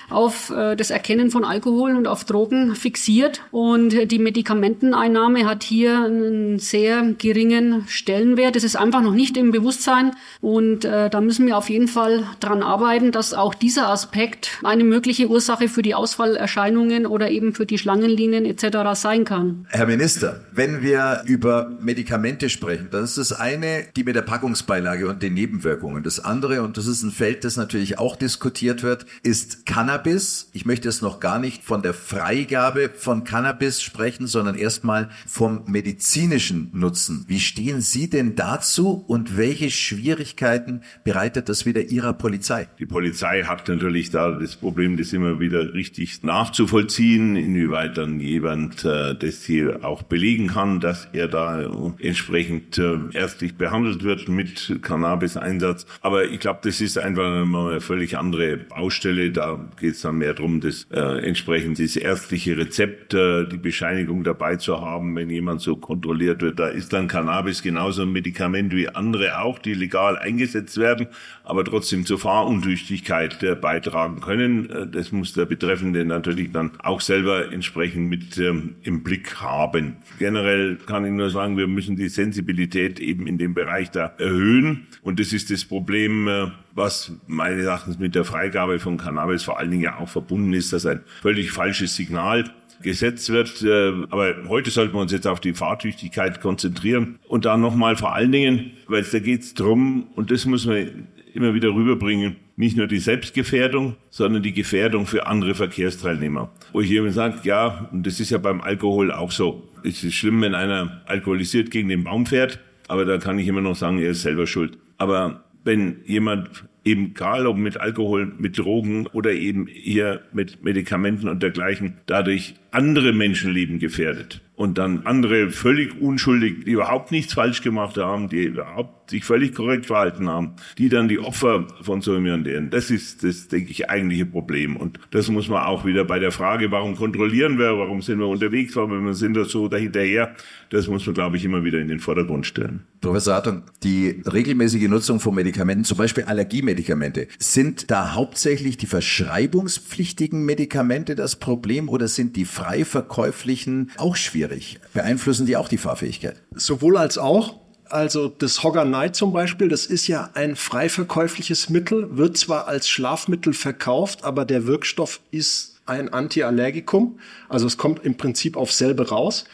auf 0.09 0.51
äh, 0.51 0.75
das 0.75 0.91
Erkennen 0.91 1.31
von 1.31 1.45
Alkohol 1.45 1.97
und 1.97 2.09
auf 2.09 2.25
Drogen 2.25 2.75
fixiert. 2.75 3.43
Und 3.51 4.11
die 4.11 4.19
Medikamenteneinnahme 4.19 5.47
hat 5.47 5.63
hier 5.63 6.05
einen 6.05 6.59
sehr 6.59 7.15
geringen 7.19 7.85
Stellenwert. 7.89 8.57
Das 8.57 8.65
ist 8.65 8.77
einfach 8.77 9.03
noch 9.03 9.13
nicht 9.13 9.37
im 9.37 9.51
Bewusstsein. 9.51 10.13
Und 10.41 10.87
äh, 10.87 11.11
da 11.11 11.21
müssen 11.21 11.47
wir 11.47 11.59
auf 11.59 11.69
jeden 11.69 11.89
Fall 11.89 12.25
dran 12.41 12.63
arbeiten, 12.63 13.13
dass 13.13 13.35
auch 13.35 13.55
dieser 13.55 13.91
Aspekt 13.91 14.59
eine 14.63 14.85
mögliche 14.85 15.29
Ursache 15.29 15.69
für 15.69 15.83
die 15.83 15.95
Ausfallerscheinungen 15.95 17.07
oder 17.07 17.31
eben 17.31 17.55
für 17.55 17.67
die 17.67 17.77
Schlangenlinien 17.77 18.47
etc. 18.47 18.79
sein 18.95 19.25
kann. 19.25 19.67
Herr 19.69 19.87
Minister, 19.87 20.41
wenn 20.53 20.83
wir 20.83 21.23
über 21.27 21.71
Medikamente 21.81 22.49
sprechen, 22.49 22.89
dann 22.91 23.05
ist 23.05 23.19
das 23.19 23.33
eine 23.33 23.85
die 23.95 24.05
mit 24.05 24.17
der 24.17 24.23
Packungsbeilage 24.23 25.07
und 25.07 25.23
den 25.23 25.35
Nebenwirkungen. 25.35 25.98
Und 25.99 26.07
das 26.07 26.21
andere, 26.21 26.63
und 26.63 26.77
das 26.77 26.87
ist 26.87 27.03
ein 27.03 27.11
Feld, 27.11 27.43
das 27.43 27.57
natürlich 27.57 27.99
auch 27.99 28.15
diskutiert 28.15 28.85
wird, 28.85 29.05
ist 29.25 29.67
Cannabis. 29.67 30.49
Ich 30.53 30.65
möchte 30.65 30.87
jetzt 30.87 31.03
noch 31.03 31.19
gar 31.19 31.41
nicht 31.41 31.65
von 31.65 31.83
der 31.83 31.93
Freigabe 31.93 32.89
von 32.95 33.25
Cannabis 33.25 33.83
sprechen, 33.83 34.29
sondern 34.29 34.55
erstmal 34.55 35.11
vom 35.27 35.65
medizinischen 35.67 36.71
Nutzen. 36.73 37.25
Wie 37.27 37.41
stehen 37.41 37.81
Sie 37.81 38.09
denn 38.09 38.37
dazu 38.37 39.05
und 39.09 39.37
welche 39.37 39.73
Schwierigkeiten 39.73 40.83
bereitet 41.03 41.49
das 41.49 41.67
wieder 41.67 41.83
Ihrer 41.83 42.13
Polizei? 42.13 42.69
Die 42.79 42.87
Polizei 42.87 43.43
hat 43.43 43.67
natürlich 43.67 44.11
da 44.11 44.31
das 44.31 44.55
Problem, 44.55 44.97
das 44.97 45.13
immer 45.13 45.41
wieder 45.41 45.75
richtig 45.75 46.23
nachzuvollziehen, 46.23 47.35
inwieweit 47.35 47.99
dann 47.99 48.21
jemand 48.21 48.85
äh, 48.85 49.17
das 49.17 49.43
hier 49.43 49.85
auch 49.85 50.05
belegen 50.05 50.47
kann, 50.47 50.79
dass 50.79 51.09
er 51.13 51.27
da 51.27 51.61
entsprechend 51.99 52.79
äh, 52.79 52.99
ärztlich 53.15 53.57
behandelt 53.57 54.05
wird 54.05 54.29
mit 54.29 54.79
Cannabis-Einsatz. 54.81 55.88
Aber 56.01 56.25
ich 56.25 56.41
glaube, 56.41 56.61
das 56.63 56.81
ist 56.81 56.99
einfach 56.99 57.25
eine 57.25 57.81
völlig 57.81 58.17
andere 58.17 58.57
Baustelle. 58.57 59.31
Da 59.31 59.69
geht 59.79 59.95
es 59.95 60.03
dann 60.03 60.19
mehr 60.19 60.35
darum, 60.35 60.61
das 60.61 60.87
äh, 60.91 61.27
entsprechend 61.27 61.79
das 61.79 61.97
ärztliche 61.97 62.57
Rezept, 62.57 63.15
äh, 63.15 63.47
die 63.47 63.57
Bescheinigung 63.57 64.25
dabei 64.25 64.57
zu 64.57 64.81
haben, 64.81 65.15
wenn 65.17 65.31
jemand 65.31 65.61
so 65.61 65.77
kontrolliert 65.77 66.43
wird. 66.43 66.59
Da 66.59 66.69
ist 66.69 66.93
dann 66.93 67.09
Cannabis 67.09 67.63
genauso 67.63 68.03
ein 68.03 68.13
Medikament 68.13 68.75
wie 68.75 68.89
andere 68.89 69.41
auch, 69.41 69.59
die 69.59 69.75
legal 69.75 70.19
eingesetzt 70.19 70.79
werden, 70.79 71.09
aber 71.45 71.65
trotzdem 71.65 72.07
zur 72.07 72.19
Fahruntüchtigkeit 72.19 73.43
äh, 73.43 73.55
beitragen 73.55 74.21
können. 74.21 74.71
Äh, 74.71 74.87
das 74.87 75.13
muss 75.13 75.33
der 75.33 75.47
Betreffende 75.47 76.05
natürlich 76.05 76.53
dann 76.53 76.73
auch 76.83 77.01
selber 77.01 77.53
entsprechend 77.53 78.09
mit 78.09 78.39
ähm, 78.39 78.77
im 78.83 79.03
Blick 79.03 79.41
haben. 79.41 79.97
Generell 80.19 80.77
kann 80.87 81.05
ich 81.05 81.13
nur 81.13 81.31
sagen, 81.31 81.57
wir 81.57 81.67
müssen 81.67 81.97
die 81.97 82.09
Sensibilität 82.09 83.01
eben 83.01 83.27
in 83.27 83.39
dem 83.39 83.55
Bereich 83.55 83.91
da 83.91 84.13
erhöhen. 84.19 84.87
Und 85.03 85.21
das 85.21 85.33
ist 85.33 85.51
das 85.51 85.65
Problem, 85.65 85.78
äh, 85.87 86.51
was 86.75 87.13
meines 87.27 87.65
Erachtens 87.65 87.99
mit 87.99 88.15
der 88.15 88.25
Freigabe 88.25 88.79
von 88.79 88.97
Cannabis 88.97 89.43
vor 89.43 89.59
allen 89.59 89.71
Dingen 89.71 89.83
ja 89.83 89.99
auch 89.99 90.09
verbunden 90.09 90.53
ist, 90.53 90.73
dass 90.73 90.87
ein 90.87 91.01
völlig 91.23 91.51
falsches 91.51 91.97
Signal 91.97 92.45
gesetzt 92.83 93.31
wird. 93.31 93.63
Äh, 93.63 94.07
aber 94.11 94.35
heute 94.49 94.71
sollten 94.71 94.95
wir 94.95 95.01
uns 95.01 95.13
jetzt 95.13 95.27
auf 95.27 95.41
die 95.41 95.55
Fahrtüchtigkeit 95.55 96.41
konzentrieren. 96.41 97.19
Und 97.29 97.45
da 97.45 97.57
nochmal 97.57 97.97
vor 97.97 98.15
allen 98.15 98.33
Dingen, 98.33 98.73
weil 98.87 99.03
da 99.03 99.19
geht 99.19 99.43
es 99.43 99.55
drum, 99.55 100.09
und 100.15 100.31
das 100.31 100.47
muss 100.47 100.67
man 100.67 101.09
immer 101.35 101.55
wieder 101.55 101.69
rüberbringen, 101.69 102.37
nicht 102.57 102.77
nur 102.77 102.87
die 102.87 102.99
Selbstgefährdung, 102.99 103.97
sondern 104.11 104.43
die 104.43 104.53
Gefährdung 104.53 105.07
für 105.07 105.27
andere 105.27 105.55
Verkehrsteilnehmer. 105.55 106.51
Wo 106.73 106.81
ich 106.81 106.91
jemand 106.91 107.15
sagt, 107.15 107.45
ja, 107.45 107.89
und 107.93 108.07
das 108.07 108.19
ist 108.19 108.31
ja 108.31 108.39
beim 108.39 108.61
Alkohol 108.61 109.13
auch 109.13 109.31
so. 109.31 109.69
Es 109.85 110.03
ist 110.03 110.15
schlimm, 110.15 110.43
wenn 110.43 110.55
einer 110.55 111.03
alkoholisiert 111.07 111.71
gegen 111.71 111.89
den 111.89 112.05
Baum 112.05 112.27
fährt, 112.27 112.59
aber 112.89 113.05
da 113.05 113.19
kann 113.19 113.39
ich 113.39 113.47
immer 113.47 113.61
noch 113.61 113.77
sagen, 113.77 114.01
er 114.01 114.11
ist 114.11 114.23
selber 114.23 114.47
schuld. 114.47 114.79
Aber 114.97 115.45
wenn 115.69 116.01
jemand 116.07 116.65
eben 116.83 117.11
egal 117.11 117.47
ob 117.47 117.59
mit 117.59 117.79
Alkohol, 117.79 118.33
mit 118.39 118.57
Drogen 118.57 119.07
oder 119.09 119.33
eben 119.33 119.67
hier 119.67 120.23
mit 120.33 120.65
Medikamenten 120.65 121.29
und 121.29 121.43
dergleichen, 121.43 121.99
dadurch 122.07 122.55
andere 122.71 123.13
Menschenleben 123.13 123.79
gefährdet 123.79 124.41
und 124.57 124.79
dann 124.79 125.03
andere 125.05 125.51
völlig 125.51 126.01
unschuldig, 126.01 126.65
die 126.65 126.71
überhaupt 126.73 127.13
nichts 127.13 127.35
falsch 127.35 127.61
gemacht 127.61 127.99
haben, 127.99 128.31
die 128.31 128.45
überhaupt 128.45 128.98
sich 129.11 129.25
völlig 129.25 129.55
korrekt 129.55 129.87
verhalten 129.87 130.29
haben, 130.29 130.53
die 130.77 130.89
dann 130.89 131.09
die 131.09 131.19
Opfer 131.19 131.67
von 131.83 132.01
so 132.01 132.15
jemandem, 132.15 132.71
das 132.71 132.91
ist 132.91 133.25
das, 133.25 133.49
denke 133.49 133.71
ich, 133.71 133.89
eigentliche 133.91 134.27
Problem. 134.27 134.77
Und 134.77 134.99
das 135.11 135.29
muss 135.29 135.49
man 135.49 135.63
auch 135.63 135.85
wieder 135.85 136.05
bei 136.05 136.19
der 136.19 136.33
Frage, 136.33 136.71
warum 136.71 136.97
kontrollieren 136.97 137.59
wir, 137.59 137.79
warum 137.79 138.03
sind 138.03 138.19
wir 138.19 138.27
unterwegs, 138.27 138.77
warum 138.77 139.13
sind 139.15 139.35
wir 139.35 139.45
so 139.45 139.69
dahinterher, 139.69 140.35
das 140.71 140.87
muss 140.87 141.07
man, 141.07 141.15
glaube 141.15 141.37
ich, 141.37 141.45
immer 141.45 141.65
wieder 141.65 141.79
in 141.79 141.89
den 141.89 142.01
Vordergrund 142.01 142.47
stellen. 142.47 142.83
Professor 143.01 143.35
Hartung, 143.35 143.63
die 143.83 144.23
regelmäßige 144.31 144.89
Nutzung 144.89 145.21
von 145.21 145.35
Medikamenten, 145.35 145.85
zum 145.85 145.99
Beispiel 145.99 146.25
Allergiemedikamente, 146.25 147.29
sind 147.39 147.91
da 147.91 148.15
hauptsächlich 148.15 148.77
die 148.77 148.87
verschreibungspflichtigen 148.87 150.45
Medikamente 150.45 151.15
das 151.15 151.37
Problem 151.37 151.89
oder 151.89 152.09
sind 152.09 152.37
die 152.37 152.45
frei 152.45 152.85
verkäuflichen 152.85 153.91
auch 153.97 154.17
schwierig? 154.17 154.81
Beeinflussen 154.93 155.47
die 155.47 155.57
auch 155.57 155.69
die 155.69 155.79
Fahrfähigkeit? 155.79 156.43
Sowohl 156.55 156.97
als 156.97 157.19
auch. 157.19 157.68
Also 157.91 158.29
das 158.29 158.63
Hogger 158.63 158.85
Night 158.85 159.17
zum 159.17 159.33
Beispiel, 159.33 159.69
das 159.69 159.87
ist 159.87 160.07
ja 160.07 160.31
ein 160.35 160.57
frei 160.57 160.89
verkäufliches 160.89 161.69
Mittel, 161.69 162.17
wird 162.17 162.37
zwar 162.37 162.69
als 162.69 162.89
Schlafmittel 162.89 163.53
verkauft, 163.53 164.25
aber 164.25 164.45
der 164.45 164.67
Wirkstoff 164.67 165.21
ist 165.31 165.77
ein 165.87 166.13
Antiallergikum. 166.13 167.19
Also 167.49 167.67
es 167.67 167.77
kommt 167.77 168.05
im 168.05 168.17
Prinzip 168.17 168.57
auf 168.57 168.73
selbe 168.73 169.09
raus. 169.09 169.45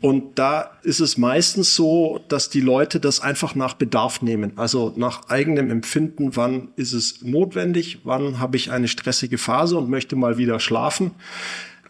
Und 0.00 0.38
da 0.38 0.72
ist 0.82 1.00
es 1.00 1.16
meistens 1.16 1.74
so, 1.74 2.20
dass 2.28 2.50
die 2.50 2.60
Leute 2.60 3.00
das 3.00 3.20
einfach 3.20 3.54
nach 3.54 3.74
Bedarf 3.74 4.20
nehmen. 4.20 4.52
Also 4.56 4.92
nach 4.96 5.28
eigenem 5.28 5.70
Empfinden, 5.70 6.36
wann 6.36 6.68
ist 6.76 6.92
es 6.92 7.22
notwendig, 7.22 8.00
wann 8.04 8.38
habe 8.38 8.58
ich 8.58 8.70
eine 8.70 8.88
stressige 8.88 9.38
Phase 9.38 9.78
und 9.78 9.88
möchte 9.88 10.14
mal 10.14 10.36
wieder 10.36 10.60
schlafen 10.60 11.12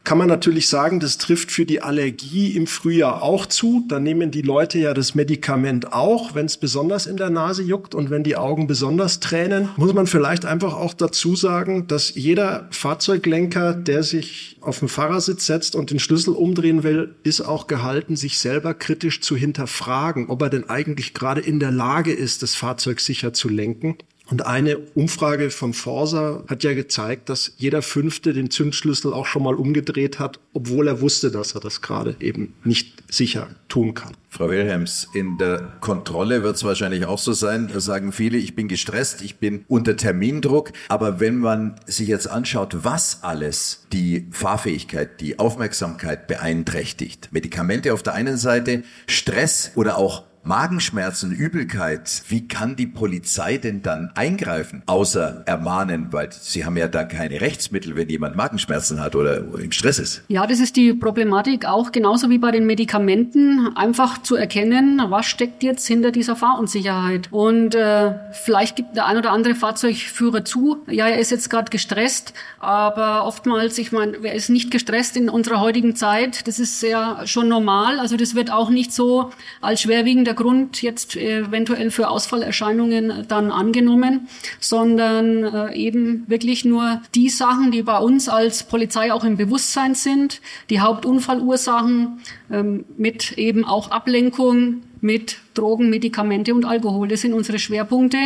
kann 0.06 0.18
man 0.18 0.28
natürlich 0.28 0.68
sagen, 0.68 1.00
das 1.00 1.18
trifft 1.18 1.50
für 1.50 1.66
die 1.66 1.82
Allergie 1.82 2.52
im 2.52 2.68
Frühjahr 2.68 3.22
auch 3.22 3.44
zu. 3.44 3.84
Da 3.88 3.98
nehmen 3.98 4.30
die 4.30 4.40
Leute 4.40 4.78
ja 4.78 4.94
das 4.94 5.16
Medikament 5.16 5.92
auch, 5.92 6.36
wenn 6.36 6.46
es 6.46 6.58
besonders 6.58 7.06
in 7.06 7.16
der 7.16 7.28
Nase 7.28 7.64
juckt 7.64 7.92
und 7.92 8.08
wenn 8.08 8.22
die 8.22 8.36
Augen 8.36 8.68
besonders 8.68 9.18
tränen. 9.18 9.68
Muss 9.76 9.94
man 9.94 10.06
vielleicht 10.06 10.46
einfach 10.46 10.74
auch 10.74 10.94
dazu 10.94 11.34
sagen, 11.34 11.88
dass 11.88 12.14
jeder 12.14 12.68
Fahrzeuglenker, 12.70 13.74
der 13.74 14.04
sich 14.04 14.58
auf 14.60 14.78
den 14.78 14.86
Fahrersitz 14.86 15.44
setzt 15.44 15.74
und 15.74 15.90
den 15.90 15.98
Schlüssel 15.98 16.34
umdrehen 16.34 16.84
will, 16.84 17.16
ist 17.24 17.40
auch 17.40 17.66
gehalten, 17.66 18.14
sich 18.14 18.38
selber 18.38 18.74
kritisch 18.74 19.20
zu 19.22 19.34
hinterfragen, 19.34 20.28
ob 20.28 20.40
er 20.40 20.50
denn 20.50 20.70
eigentlich 20.70 21.14
gerade 21.14 21.40
in 21.40 21.58
der 21.58 21.72
Lage 21.72 22.12
ist, 22.12 22.44
das 22.44 22.54
Fahrzeug 22.54 23.00
sicher 23.00 23.32
zu 23.32 23.48
lenken. 23.48 23.96
Und 24.28 24.44
eine 24.44 24.78
Umfrage 24.78 25.50
von 25.50 25.72
Forsa 25.72 26.42
hat 26.48 26.64
ja 26.64 26.74
gezeigt, 26.74 27.28
dass 27.28 27.52
jeder 27.58 27.80
Fünfte 27.80 28.32
den 28.32 28.50
Zündschlüssel 28.50 29.12
auch 29.12 29.26
schon 29.26 29.44
mal 29.44 29.54
umgedreht 29.54 30.18
hat, 30.18 30.40
obwohl 30.52 30.88
er 30.88 31.00
wusste, 31.00 31.30
dass 31.30 31.54
er 31.54 31.60
das 31.60 31.80
gerade 31.80 32.16
eben 32.18 32.54
nicht 32.64 33.04
sicher 33.08 33.48
tun 33.68 33.94
kann. 33.94 34.14
Frau 34.28 34.48
Wilhelms, 34.50 35.08
in 35.14 35.38
der 35.38 35.78
Kontrolle 35.80 36.42
wird 36.42 36.56
es 36.56 36.64
wahrscheinlich 36.64 37.06
auch 37.06 37.18
so 37.18 37.32
sein, 37.32 37.70
da 37.72 37.78
sagen 37.80 38.12
viele, 38.12 38.36
ich 38.36 38.56
bin 38.56 38.66
gestresst, 38.66 39.22
ich 39.22 39.36
bin 39.36 39.64
unter 39.68 39.96
Termindruck. 39.96 40.72
Aber 40.88 41.20
wenn 41.20 41.38
man 41.38 41.76
sich 41.86 42.08
jetzt 42.08 42.28
anschaut, 42.28 42.84
was 42.84 43.22
alles 43.22 43.86
die 43.92 44.26
Fahrfähigkeit, 44.32 45.20
die 45.20 45.38
Aufmerksamkeit 45.38 46.26
beeinträchtigt, 46.26 47.28
Medikamente 47.30 47.94
auf 47.94 48.02
der 48.02 48.14
einen 48.14 48.36
Seite, 48.36 48.82
Stress 49.06 49.70
oder 49.76 49.96
auch 49.96 50.24
Magenschmerzen, 50.46 51.32
Übelkeit, 51.32 52.22
wie 52.28 52.46
kann 52.46 52.76
die 52.76 52.86
Polizei 52.86 53.56
denn 53.56 53.82
dann 53.82 54.12
eingreifen, 54.14 54.82
außer 54.86 55.42
ermahnen, 55.44 56.12
weil 56.12 56.28
sie 56.30 56.64
haben 56.64 56.76
ja 56.76 56.86
da 56.86 57.02
keine 57.02 57.40
Rechtsmittel, 57.40 57.96
wenn 57.96 58.08
jemand 58.08 58.36
Magenschmerzen 58.36 59.00
hat 59.00 59.16
oder 59.16 59.38
im 59.38 59.72
Stress 59.72 59.98
ist. 59.98 60.22
Ja, 60.28 60.46
das 60.46 60.60
ist 60.60 60.76
die 60.76 60.94
Problematik 60.94 61.66
auch 61.66 61.90
genauso 61.90 62.30
wie 62.30 62.38
bei 62.38 62.52
den 62.52 62.64
Medikamenten, 62.64 63.76
einfach 63.76 64.22
zu 64.22 64.36
erkennen, 64.36 65.02
was 65.08 65.26
steckt 65.26 65.64
jetzt 65.64 65.86
hinter 65.86 66.12
dieser 66.12 66.36
Fahrunsicherheit. 66.36 67.28
Und 67.32 67.74
äh, 67.74 68.14
vielleicht 68.30 68.76
gibt 68.76 68.96
der 68.96 69.06
ein 69.06 69.16
oder 69.16 69.32
andere 69.32 69.56
Fahrzeugführer 69.56 70.44
zu, 70.44 70.84
ja, 70.86 71.08
er 71.08 71.18
ist 71.18 71.32
jetzt 71.32 71.50
gerade 71.50 71.70
gestresst, 71.70 72.34
aber 72.60 73.24
oftmals, 73.24 73.78
ich 73.78 73.90
meine, 73.90 74.18
wer 74.20 74.34
ist 74.34 74.48
nicht 74.48 74.70
gestresst 74.70 75.16
in 75.16 75.28
unserer 75.28 75.60
heutigen 75.60 75.96
Zeit? 75.96 76.46
Das 76.46 76.60
ist 76.60 76.82
ja 76.82 77.26
schon 77.26 77.48
normal. 77.48 77.98
Also 77.98 78.16
das 78.16 78.36
wird 78.36 78.52
auch 78.52 78.70
nicht 78.70 78.92
so 78.92 79.30
als 79.60 79.80
schwerwiegender 79.80 80.35
Grund 80.36 80.82
jetzt 80.82 81.16
eventuell 81.16 81.90
für 81.90 82.08
Ausfallerscheinungen 82.08 83.24
dann 83.26 83.50
angenommen, 83.50 84.28
sondern 84.60 85.44
äh, 85.44 85.74
eben 85.74 86.24
wirklich 86.28 86.64
nur 86.64 87.02
die 87.14 87.28
Sachen, 87.28 87.72
die 87.72 87.82
bei 87.82 87.98
uns 87.98 88.28
als 88.28 88.62
Polizei 88.64 89.12
auch 89.12 89.24
im 89.24 89.36
Bewusstsein 89.36 89.94
sind, 89.94 90.40
die 90.70 90.80
Hauptunfallursachen 90.80 92.20
ähm, 92.50 92.84
mit 92.96 93.32
eben 93.32 93.64
auch 93.64 93.90
Ablenkung, 93.90 94.82
mit 95.00 95.38
Drogen, 95.58 95.90
Medikamente 95.90 96.54
und 96.54 96.64
Alkohol. 96.64 97.08
Das 97.08 97.20
sind 97.20 97.32
unsere 97.32 97.58
Schwerpunkte. 97.58 98.18